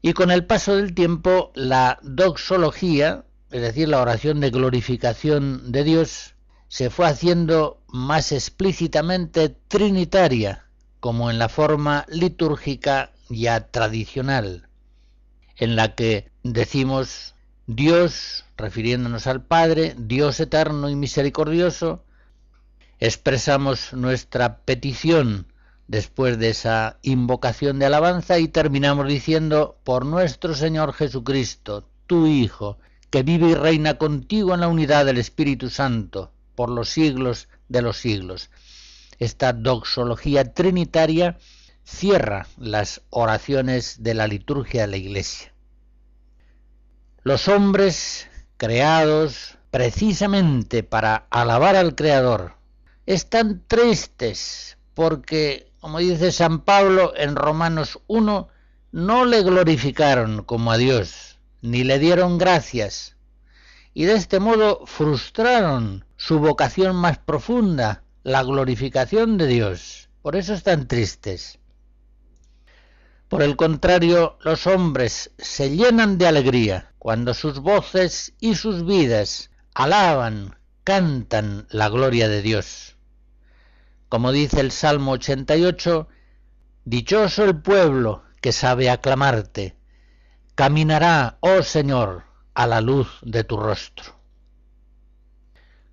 Y 0.00 0.12
con 0.12 0.30
el 0.30 0.46
paso 0.46 0.76
del 0.76 0.94
tiempo, 0.94 1.50
la 1.54 1.98
doxología, 2.02 3.24
es 3.50 3.62
decir, 3.62 3.88
la 3.88 4.00
oración 4.00 4.40
de 4.40 4.50
glorificación 4.50 5.72
de 5.72 5.84
Dios, 5.84 6.34
se 6.68 6.90
fue 6.90 7.06
haciendo 7.06 7.80
más 7.88 8.32
explícitamente 8.32 9.48
trinitaria, 9.68 10.66
como 11.00 11.30
en 11.30 11.38
la 11.38 11.48
forma 11.48 12.04
litúrgica 12.08 13.12
ya 13.30 13.70
tradicional, 13.70 14.68
en 15.56 15.76
la 15.76 15.94
que 15.94 16.30
decimos 16.42 17.34
Dios, 17.66 18.44
refiriéndonos 18.56 19.26
al 19.26 19.42
Padre, 19.42 19.94
Dios 19.98 20.40
eterno 20.40 20.90
y 20.90 20.96
misericordioso, 20.96 22.04
expresamos 23.00 23.92
nuestra 23.92 24.58
petición 24.58 25.46
después 25.86 26.38
de 26.38 26.50
esa 26.50 26.98
invocación 27.02 27.78
de 27.78 27.86
alabanza 27.86 28.38
y 28.38 28.48
terminamos 28.48 29.08
diciendo, 29.08 29.78
por 29.84 30.04
nuestro 30.04 30.54
Señor 30.54 30.92
Jesucristo, 30.92 31.88
tu 32.06 32.26
Hijo, 32.26 32.78
que 33.10 33.22
vive 33.22 33.50
y 33.50 33.54
reina 33.54 33.98
contigo 33.98 34.54
en 34.54 34.60
la 34.60 34.68
unidad 34.68 35.06
del 35.06 35.18
Espíritu 35.18 35.70
Santo, 35.70 36.32
por 36.54 36.70
los 36.70 36.88
siglos 36.88 37.48
de 37.68 37.82
los 37.82 37.96
siglos. 37.96 38.50
Esta 39.18 39.52
doxología 39.52 40.52
trinitaria 40.52 41.38
cierra 41.84 42.46
las 42.58 43.02
oraciones 43.10 44.02
de 44.02 44.14
la 44.14 44.26
liturgia 44.26 44.82
de 44.82 44.88
la 44.88 44.96
Iglesia. 44.96 45.52
Los 47.22 47.48
hombres 47.48 48.28
creados 48.56 49.58
precisamente 49.70 50.82
para 50.82 51.26
alabar 51.30 51.76
al 51.76 51.94
Creador 51.94 52.54
están 53.06 53.62
tristes 53.66 54.78
porque 54.94 55.68
como 55.80 55.98
dice 55.98 56.32
San 56.32 56.60
Pablo 56.60 57.12
en 57.16 57.36
Romanos 57.36 58.00
1, 58.08 58.48
no 58.92 59.24
le 59.24 59.42
glorificaron 59.42 60.42
como 60.42 60.72
a 60.72 60.76
Dios, 60.76 61.37
ni 61.62 61.84
le 61.84 61.98
dieron 61.98 62.38
gracias, 62.38 63.16
y 63.94 64.04
de 64.04 64.14
este 64.14 64.40
modo 64.40 64.86
frustraron 64.86 66.04
su 66.16 66.38
vocación 66.38 66.96
más 66.96 67.18
profunda, 67.18 68.04
la 68.22 68.42
glorificación 68.42 69.38
de 69.38 69.46
Dios. 69.46 70.08
Por 70.22 70.36
eso 70.36 70.54
están 70.54 70.86
tristes. 70.86 71.58
Por 73.28 73.42
el 73.42 73.56
contrario, 73.56 74.38
los 74.42 74.66
hombres 74.66 75.32
se 75.38 75.76
llenan 75.76 76.18
de 76.18 76.26
alegría 76.26 76.92
cuando 76.98 77.34
sus 77.34 77.60
voces 77.60 78.34
y 78.40 78.54
sus 78.54 78.84
vidas 78.84 79.50
alaban, 79.74 80.56
cantan 80.84 81.66
la 81.70 81.88
gloria 81.88 82.28
de 82.28 82.42
Dios. 82.42 82.96
Como 84.08 84.32
dice 84.32 84.60
el 84.60 84.72
Salmo 84.72 85.12
88, 85.12 86.08
Dichoso 86.84 87.44
el 87.44 87.60
pueblo 87.60 88.22
que 88.40 88.52
sabe 88.52 88.88
aclamarte, 88.88 89.77
caminará, 90.58 91.38
oh 91.38 91.62
Señor, 91.62 92.24
a 92.52 92.66
la 92.66 92.80
luz 92.80 93.06
de 93.22 93.44
tu 93.44 93.58
rostro. 93.58 94.16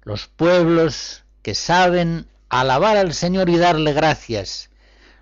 Los 0.02 0.26
pueblos 0.26 1.24
que 1.44 1.54
saben 1.54 2.26
alabar 2.50 2.98
al 2.98 3.14
Señor 3.14 3.48
y 3.50 3.58
darle 3.58 3.94
gracias, 3.94 4.72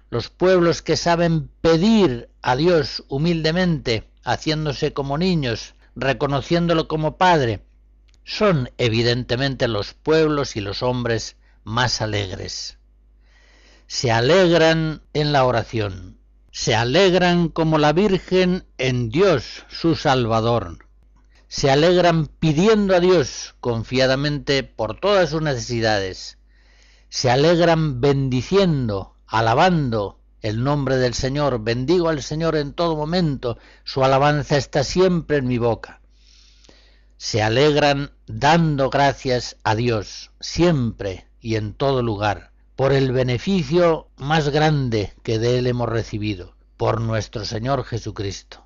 los 0.10 0.30
pueblos 0.30 0.82
que 0.82 0.96
saben 0.96 1.50
pedir 1.60 2.30
a 2.42 2.56
Dios 2.56 3.04
humildemente, 3.10 4.10
haciéndose 4.24 4.94
como 4.94 5.18
niños, 5.18 5.76
reconociéndolo 5.94 6.88
como 6.88 7.18
Padre, 7.18 7.66
son 8.24 8.72
evidentemente 8.78 9.68
los 9.68 9.94
pueblos 9.94 10.56
y 10.56 10.62
los 10.62 10.82
hombres 10.82 11.36
más 11.66 12.02
alegres. 12.02 12.78
Se 13.88 14.10
alegran 14.10 15.02
en 15.12 15.34
la 15.34 15.44
oración, 15.44 16.23
se 16.56 16.76
alegran 16.76 17.50
como 17.50 17.80
la 17.80 17.94
Virgen 17.94 18.64
en 18.78 19.10
Dios 19.10 19.66
su 19.70 19.96
Salvador, 19.96 20.86
se 21.48 21.72
alegran 21.72 22.28
pidiendo 22.28 22.96
a 22.96 23.00
Dios 23.00 23.56
confiadamente 23.60 24.62
por 24.62 25.00
todas 25.00 25.32
sus 25.32 25.42
necesidades, 25.42 26.38
se 27.10 27.32
alegran 27.32 28.02
bendiciendo 28.02 29.16
alabando 29.26 30.20
el 30.44 30.64
nombre 30.64 30.98
del 30.98 31.16
Señor, 31.16 31.64
bendigo 31.64 32.10
al 32.10 32.22
Señor 32.22 32.56
en 32.56 32.74
todo 32.74 32.96
momento, 32.96 33.58
su 33.84 34.04
alabanza 34.04 34.56
está 34.56 34.84
siempre 34.84 35.38
en 35.38 35.48
mi 35.48 35.58
boca. 35.58 36.02
Se 37.18 37.42
alegran 37.42 38.12
dando 38.28 38.92
gracias 38.92 39.58
a 39.64 39.74
Dios, 39.74 40.30
siempre 40.40 41.26
y 41.42 41.56
en 41.56 41.74
todo 41.74 42.04
lugar, 42.04 42.53
por 42.84 42.92
el 42.92 43.14
beneficio 43.14 44.10
más 44.18 44.50
grande 44.50 45.14
que 45.24 45.40
de 45.40 45.58
Él 45.58 45.68
hemos 45.68 45.88
recibido, 45.88 46.54
por 46.76 47.00
nuestro 47.00 47.46
Señor 47.46 47.86
Jesucristo. 47.86 48.66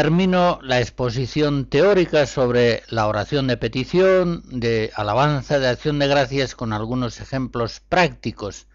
Termino 0.00 0.58
la 0.62 0.80
exposición 0.80 1.66
teórica 1.66 2.24
sobre 2.24 2.84
la 2.88 3.06
oración 3.06 3.46
de 3.48 3.58
petición, 3.58 4.42
de 4.48 4.90
alabanza, 4.94 5.58
de 5.58 5.68
acción 5.68 5.98
de 5.98 6.08
gracias 6.08 6.54
con 6.54 6.72
algunos 6.72 7.20
ejemplos 7.20 7.82
prácticos 7.86 8.66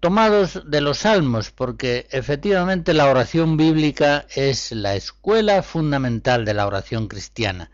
tomados 0.00 0.70
de 0.70 0.82
los 0.82 0.98
salmos, 0.98 1.50
porque 1.50 2.08
efectivamente 2.10 2.92
la 2.92 3.08
oración 3.08 3.56
bíblica 3.56 4.26
es 4.34 4.70
la 4.70 4.96
escuela 4.96 5.62
fundamental 5.62 6.44
de 6.44 6.52
la 6.52 6.66
oración 6.66 7.08
cristiana. 7.08 7.70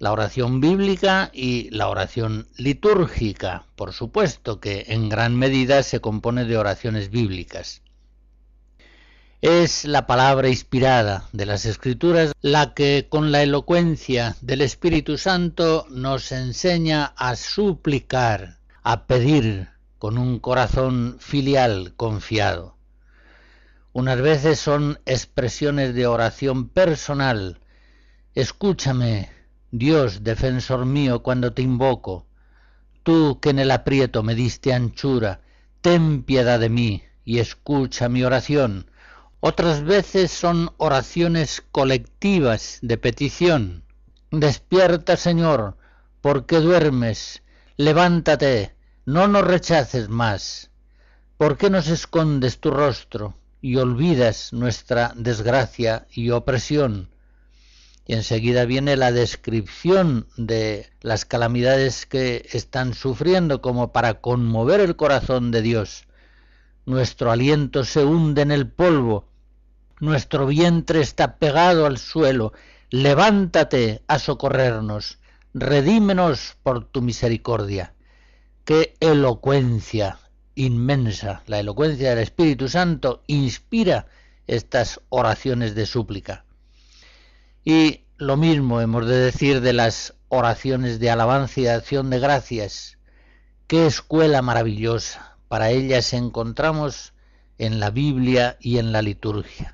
La 0.00 0.10
oración 0.10 0.60
bíblica 0.60 1.30
y 1.32 1.70
la 1.70 1.86
oración 1.90 2.48
litúrgica, 2.56 3.66
por 3.76 3.92
supuesto 3.92 4.58
que 4.58 4.86
en 4.88 5.08
gran 5.08 5.36
medida 5.36 5.84
se 5.84 6.00
compone 6.00 6.44
de 6.44 6.58
oraciones 6.58 7.08
bíblicas. 7.10 7.83
Es 9.42 9.84
la 9.84 10.06
palabra 10.06 10.48
inspirada 10.48 11.28
de 11.32 11.44
las 11.44 11.66
Escrituras 11.66 12.32
la 12.40 12.72
que 12.72 13.08
con 13.10 13.30
la 13.30 13.42
elocuencia 13.42 14.36
del 14.40 14.62
Espíritu 14.62 15.18
Santo 15.18 15.86
nos 15.90 16.32
enseña 16.32 17.12
a 17.16 17.36
suplicar, 17.36 18.58
a 18.82 19.06
pedir 19.06 19.68
con 19.98 20.16
un 20.16 20.38
corazón 20.38 21.16
filial 21.20 21.92
confiado. 21.96 22.76
Unas 23.92 24.20
veces 24.20 24.58
son 24.58 24.98
expresiones 25.04 25.94
de 25.94 26.06
oración 26.06 26.68
personal. 26.68 27.60
Escúchame, 28.34 29.30
Dios, 29.70 30.24
defensor 30.24 30.86
mío, 30.86 31.22
cuando 31.22 31.52
te 31.52 31.62
invoco. 31.62 32.26
Tú 33.02 33.40
que 33.40 33.50
en 33.50 33.58
el 33.58 33.70
aprieto 33.70 34.22
me 34.22 34.34
diste 34.34 34.72
anchura, 34.72 35.42
ten 35.82 36.22
piedad 36.22 36.58
de 36.58 36.70
mí 36.70 37.02
y 37.24 37.40
escucha 37.40 38.08
mi 38.08 38.24
oración 38.24 38.86
otras 39.46 39.84
veces 39.84 40.30
son 40.30 40.70
oraciones 40.78 41.62
colectivas 41.70 42.78
de 42.80 42.96
petición. 42.96 43.84
Despierta, 44.30 45.18
Señor, 45.18 45.76
porque 46.22 46.60
duermes. 46.60 47.42
Levántate, 47.76 48.74
no 49.04 49.28
nos 49.28 49.46
rechaces 49.46 50.08
más. 50.08 50.70
¿Por 51.36 51.58
qué 51.58 51.68
nos 51.68 51.88
escondes 51.88 52.58
tu 52.58 52.70
rostro 52.70 53.36
y 53.60 53.76
olvidas 53.76 54.54
nuestra 54.54 55.12
desgracia 55.14 56.06
y 56.10 56.30
opresión? 56.30 57.10
Y 58.06 58.14
enseguida 58.14 58.64
viene 58.64 58.96
la 58.96 59.12
descripción 59.12 60.26
de 60.38 60.88
las 61.02 61.26
calamidades 61.26 62.06
que 62.06 62.48
están 62.50 62.94
sufriendo 62.94 63.60
como 63.60 63.92
para 63.92 64.22
conmover 64.22 64.80
el 64.80 64.96
corazón 64.96 65.50
de 65.50 65.60
Dios. 65.60 66.06
Nuestro 66.86 67.30
aliento 67.30 67.84
se 67.84 68.06
hunde 68.06 68.40
en 68.40 68.50
el 68.50 68.70
polvo 68.70 69.33
nuestro 70.04 70.46
vientre 70.46 71.00
está 71.00 71.36
pegado 71.36 71.86
al 71.86 71.98
suelo, 71.98 72.52
levántate 72.90 74.02
a 74.06 74.18
socorrernos, 74.18 75.18
redímenos 75.52 76.56
por 76.62 76.84
tu 76.84 77.02
misericordia. 77.02 77.94
Qué 78.64 78.94
elocuencia 79.00 80.18
inmensa, 80.54 81.42
la 81.46 81.58
elocuencia 81.58 82.10
del 82.10 82.20
Espíritu 82.20 82.68
Santo 82.68 83.22
inspira 83.26 84.06
estas 84.46 85.00
oraciones 85.08 85.74
de 85.74 85.86
súplica. 85.86 86.44
Y 87.64 88.02
lo 88.16 88.36
mismo 88.36 88.80
hemos 88.80 89.06
de 89.06 89.16
decir 89.16 89.60
de 89.60 89.72
las 89.72 90.14
oraciones 90.28 91.00
de 91.00 91.10
alabanza 91.10 91.60
y 91.60 91.64
de 91.64 91.70
acción 91.70 92.10
de 92.10 92.20
gracias. 92.20 92.98
Qué 93.66 93.86
escuela 93.86 94.42
maravillosa. 94.42 95.38
Para 95.48 95.70
ellas 95.70 96.12
encontramos 96.12 97.14
en 97.58 97.80
la 97.80 97.90
Biblia 97.90 98.56
y 98.60 98.78
en 98.78 98.92
la 98.92 99.02
liturgia. 99.02 99.73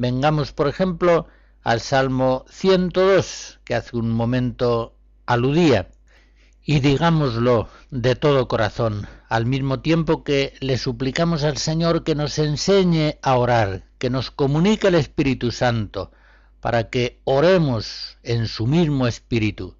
Vengamos, 0.00 0.54
por 0.54 0.66
ejemplo, 0.66 1.26
al 1.62 1.82
Salmo 1.82 2.46
102, 2.48 3.60
que 3.64 3.74
hace 3.74 3.98
un 3.98 4.10
momento 4.10 4.96
aludía, 5.26 5.90
y 6.64 6.80
digámoslo 6.80 7.68
de 7.90 8.16
todo 8.16 8.48
corazón, 8.48 9.06
al 9.28 9.44
mismo 9.44 9.80
tiempo 9.80 10.24
que 10.24 10.54
le 10.60 10.78
suplicamos 10.78 11.44
al 11.44 11.58
Señor 11.58 12.02
que 12.02 12.14
nos 12.14 12.38
enseñe 12.38 13.18
a 13.20 13.36
orar, 13.36 13.90
que 13.98 14.08
nos 14.08 14.30
comunique 14.30 14.88
el 14.88 14.94
Espíritu 14.94 15.52
Santo, 15.52 16.12
para 16.62 16.88
que 16.88 17.20
oremos 17.24 18.16
en 18.22 18.48
su 18.48 18.66
mismo 18.66 19.06
espíritu. 19.06 19.76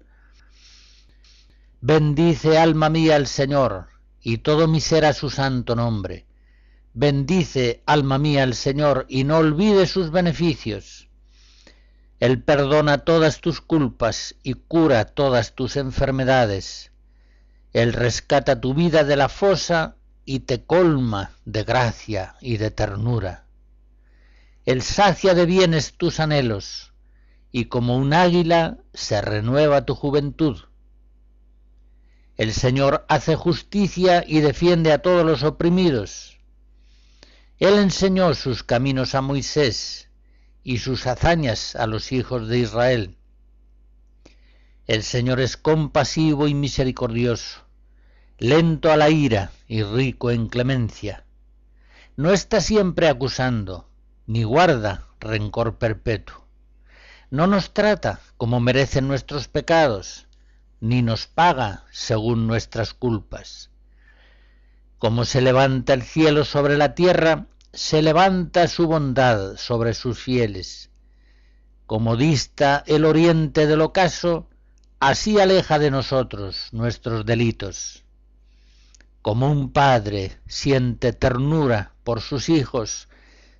Bendice 1.79 2.59
alma 2.59 2.89
mía 2.89 3.15
al 3.15 3.25
Señor, 3.25 3.87
y 4.21 4.37
todo 4.37 4.67
mi 4.67 4.81
ser 4.81 5.03
a 5.03 5.13
su 5.13 5.31
santo 5.31 5.75
nombre. 5.75 6.27
Bendice 6.93 7.83
alma 7.85 8.17
mía 8.17 8.43
al 8.43 8.53
Señor, 8.53 9.05
y 9.07 9.23
no 9.23 9.37
olvide 9.37 9.87
sus 9.87 10.11
beneficios. 10.11 11.07
Él 12.19 12.43
perdona 12.43 12.99
todas 12.99 13.39
tus 13.39 13.61
culpas 13.61 14.35
y 14.43 14.53
cura 14.53 15.05
todas 15.05 15.55
tus 15.55 15.77
enfermedades. 15.77 16.91
Él 17.73 17.93
rescata 17.93 18.59
tu 18.59 18.73
vida 18.73 19.03
de 19.03 19.15
la 19.15 19.29
fosa 19.29 19.95
y 20.25 20.41
te 20.41 20.63
colma 20.63 21.31
de 21.45 21.63
gracia 21.63 22.35
y 22.41 22.57
de 22.57 22.71
ternura. 22.71 23.45
Él 24.65 24.81
sacia 24.81 25.33
de 25.33 25.45
bienes 25.45 25.93
tus 25.93 26.19
anhelos, 26.19 26.93
y 27.51 27.65
como 27.65 27.95
un 27.97 28.13
águila 28.13 28.77
se 28.93 29.21
renueva 29.21 29.85
tu 29.85 29.95
juventud. 29.95 30.57
El 32.37 32.53
Señor 32.53 33.05
hace 33.07 33.35
justicia 33.35 34.23
y 34.27 34.41
defiende 34.41 34.91
a 34.91 35.01
todos 35.01 35.25
los 35.25 35.43
oprimidos. 35.43 36.40
Él 37.61 37.77
enseñó 37.77 38.33
sus 38.33 38.63
caminos 38.63 39.13
a 39.13 39.21
Moisés 39.21 40.09
y 40.63 40.79
sus 40.79 41.05
hazañas 41.05 41.75
a 41.75 41.85
los 41.85 42.11
hijos 42.11 42.47
de 42.47 42.57
Israel. 42.57 43.17
El 44.87 45.03
Señor 45.03 45.39
es 45.39 45.57
compasivo 45.57 46.47
y 46.47 46.55
misericordioso, 46.55 47.59
lento 48.39 48.91
a 48.91 48.97
la 48.97 49.11
ira 49.11 49.51
y 49.67 49.83
rico 49.83 50.31
en 50.31 50.47
clemencia. 50.47 51.23
No 52.17 52.31
está 52.31 52.61
siempre 52.61 53.07
acusando, 53.07 53.87
ni 54.25 54.41
guarda 54.41 55.05
rencor 55.19 55.77
perpetuo. 55.77 56.47
No 57.29 57.45
nos 57.45 57.75
trata 57.75 58.21
como 58.37 58.59
merecen 58.59 59.07
nuestros 59.07 59.47
pecados, 59.47 60.25
ni 60.79 61.03
nos 61.03 61.27
paga 61.27 61.85
según 61.91 62.47
nuestras 62.47 62.95
culpas. 62.95 63.69
Como 64.97 65.25
se 65.25 65.41
levanta 65.41 65.93
el 65.93 66.01
cielo 66.01 66.43
sobre 66.43 66.75
la 66.75 66.95
tierra, 66.95 67.47
se 67.73 68.01
levanta 68.01 68.67
su 68.67 68.87
bondad 68.87 69.55
sobre 69.55 69.93
sus 69.93 70.19
fieles. 70.19 70.89
Como 71.85 72.17
dista 72.17 72.83
el 72.85 73.05
oriente 73.05 73.65
del 73.67 73.81
ocaso, 73.81 74.49
así 74.99 75.39
aleja 75.39 75.79
de 75.79 75.91
nosotros 75.91 76.69
nuestros 76.73 77.25
delitos. 77.25 78.03
Como 79.21 79.49
un 79.51 79.71
padre 79.71 80.39
siente 80.47 81.13
ternura 81.13 81.93
por 82.03 82.21
sus 82.21 82.49
hijos, 82.49 83.07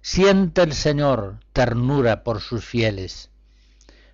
siente 0.01 0.63
el 0.63 0.73
Señor 0.73 1.39
ternura 1.53 2.23
por 2.23 2.41
sus 2.41 2.65
fieles, 2.65 3.29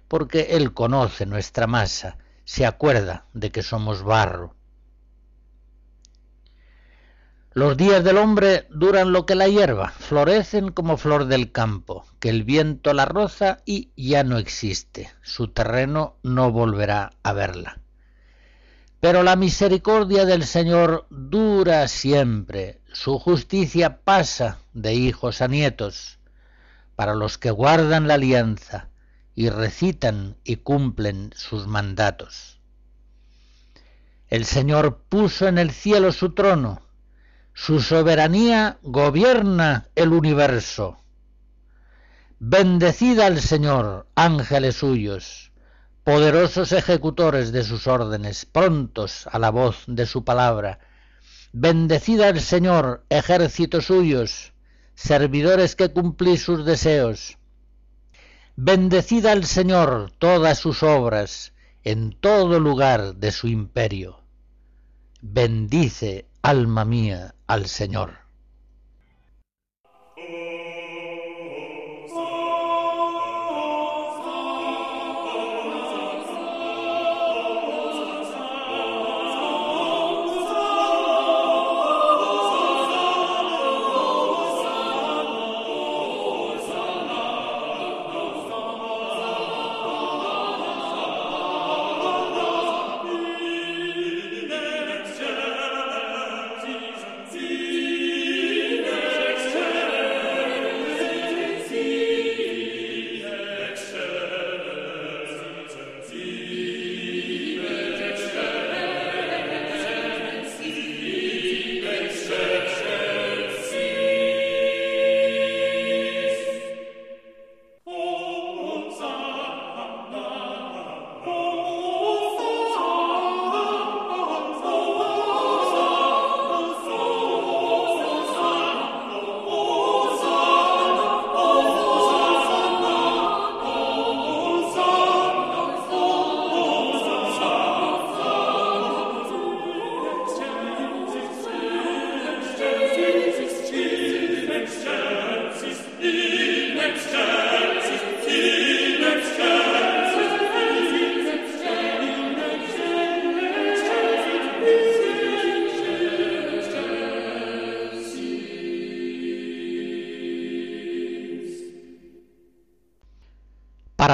porque 0.07 0.47
Él 0.51 0.73
conoce 0.73 1.25
nuestra 1.25 1.65
masa, 1.65 2.17
se 2.45 2.65
acuerda 2.65 3.25
de 3.33 3.51
que 3.51 3.63
somos 3.63 4.03
barro. 4.03 4.56
Los 7.57 7.75
días 7.75 8.03
del 8.03 8.17
hombre 8.17 8.67
duran 8.69 9.11
lo 9.11 9.25
que 9.25 9.33
la 9.33 9.47
hierba, 9.47 9.89
florecen 9.89 10.69
como 10.69 10.95
flor 10.95 11.25
del 11.25 11.51
campo, 11.51 12.05
que 12.19 12.29
el 12.29 12.43
viento 12.43 12.93
la 12.93 13.05
roza 13.05 13.63
y 13.65 13.89
ya 13.97 14.23
no 14.23 14.37
existe, 14.37 15.09
su 15.23 15.47
terreno 15.47 16.17
no 16.21 16.51
volverá 16.51 17.13
a 17.23 17.33
verla. 17.33 17.81
Pero 18.99 19.23
la 19.23 19.35
misericordia 19.35 20.25
del 20.25 20.43
Señor 20.43 21.07
dura 21.09 21.87
siempre, 21.87 22.79
su 22.93 23.17
justicia 23.17 24.01
pasa 24.03 24.59
de 24.73 24.93
hijos 24.93 25.41
a 25.41 25.47
nietos, 25.47 26.19
para 26.95 27.15
los 27.15 27.39
que 27.39 27.49
guardan 27.49 28.07
la 28.07 28.13
alianza 28.13 28.89
y 29.33 29.49
recitan 29.49 30.37
y 30.43 30.57
cumplen 30.57 31.33
sus 31.35 31.65
mandatos. 31.65 32.59
El 34.27 34.45
Señor 34.45 35.05
puso 35.09 35.47
en 35.47 35.57
el 35.57 35.71
cielo 35.71 36.11
su 36.11 36.35
trono, 36.35 36.83
su 37.59 37.81
soberanía 37.81 38.77
gobierna 38.83 39.89
el 39.95 40.13
universo. 40.13 40.99
Bendecida 42.37 43.25
al 43.25 43.41
Señor, 43.41 44.05
ángeles 44.13 44.75
suyos, 44.75 45.51
poderosos 46.03 46.71
ejecutores 46.71 47.51
de 47.51 47.63
sus 47.63 47.87
órdenes, 47.87 48.45
prontos 48.45 49.25
a 49.31 49.39
la 49.39 49.49
voz 49.49 49.85
de 49.87 50.05
su 50.05 50.23
palabra. 50.23 50.77
Bendecida 51.51 52.27
al 52.27 52.41
Señor, 52.41 53.03
ejércitos 53.09 53.85
suyos, 53.85 54.53
servidores 54.93 55.75
que 55.75 55.91
cumplís 55.91 56.43
sus 56.43 56.63
deseos. 56.63 57.39
Bendecida 58.55 59.31
al 59.31 59.45
Señor 59.45 60.11
todas 60.19 60.59
sus 60.59 60.83
obras, 60.83 61.53
en 61.83 62.11
todo 62.11 62.59
lugar 62.59 63.15
de 63.15 63.31
su 63.31 63.47
imperio. 63.47 64.21
Bendice 65.21 66.26
alma 66.47 66.85
mía, 66.85 67.35
al 67.45 67.65
Señor. 67.65 68.26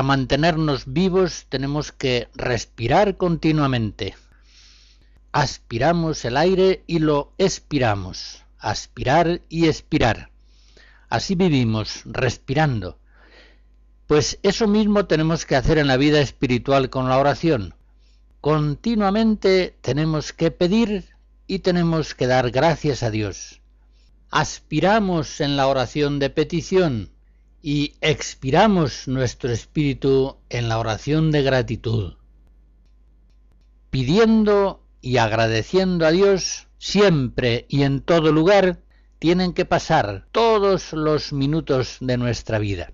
Mantenernos 0.04 0.84
vivos 0.86 1.46
tenemos 1.48 1.94
que 1.94 2.28
respirar 2.36 3.16
continuamente. 3.16 4.16
Aspiramos 5.32 6.26
el 6.26 6.36
aire 6.36 6.84
y 6.88 7.00
lo 7.00 7.32
expiramos. 7.38 8.44
Aspirar 8.60 9.42
y 9.48 9.68
expirar. 9.68 10.30
Así 11.10 11.36
vivimos, 11.36 12.02
respirando. 12.04 13.00
Pues 14.06 14.40
eso 14.44 14.68
mismo 14.68 15.06
tenemos 15.06 15.46
que 15.46 15.56
hacer 15.56 15.78
en 15.78 15.88
la 15.88 15.96
vida 15.96 16.20
espiritual 16.20 16.90
con 16.90 17.08
la 17.08 17.18
oración. 17.18 17.74
continuamente 18.42 19.78
tenemos 19.80 20.34
que 20.34 20.52
pedir 20.52 21.16
y 21.48 21.60
tenemos 21.60 22.14
que 22.14 22.28
dar 22.28 22.52
gracias 22.52 23.04
a 23.04 23.10
Dios. 23.10 23.62
Aspiramos 24.32 25.40
en 25.40 25.56
la 25.56 25.68
oración 25.68 26.20
de 26.20 26.30
petición 26.30 27.13
y 27.66 27.96
expiramos 28.02 29.08
nuestro 29.08 29.50
espíritu 29.50 30.36
en 30.50 30.68
la 30.68 30.78
oración 30.78 31.32
de 31.32 31.44
gratitud. 31.44 32.16
Pidiendo 33.90 34.86
y 35.00 35.16
agradeciendo 35.16 36.06
a 36.06 36.12
Dios 36.12 36.68
siempre 36.78 37.66
y 37.70 37.84
en 37.84 38.02
todo 38.02 38.34
lugar 38.34 38.82
tienen 39.18 39.54
que 39.54 39.64
pasar 39.64 40.28
todos 40.34 40.92
los 40.92 41.32
minutos 41.32 42.00
de 42.02 42.18
nuestra 42.18 42.60
vida. 42.60 42.92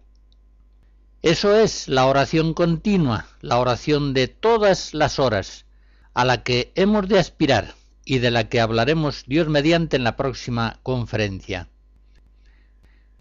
Eso 1.23 1.55
es 1.55 1.87
la 1.87 2.05
oración 2.05 2.53
continua, 2.53 3.25
la 3.41 3.57
oración 3.57 4.13
de 4.13 4.27
todas 4.27 4.93
las 4.93 5.17
horas, 5.17 5.65
a 6.13 6.25
la 6.25 6.43
que 6.43 6.71
hemos 6.75 7.07
de 7.07 7.17
aspirar 7.17 7.73
y 8.05 8.19
de 8.19 8.29
la 8.29 8.49
que 8.49 8.61
hablaremos 8.61 9.23
Dios 9.25 9.47
mediante 9.47 9.97
en 9.97 10.03
la 10.03 10.15
próxima 10.15 10.79
conferencia. 10.83 11.69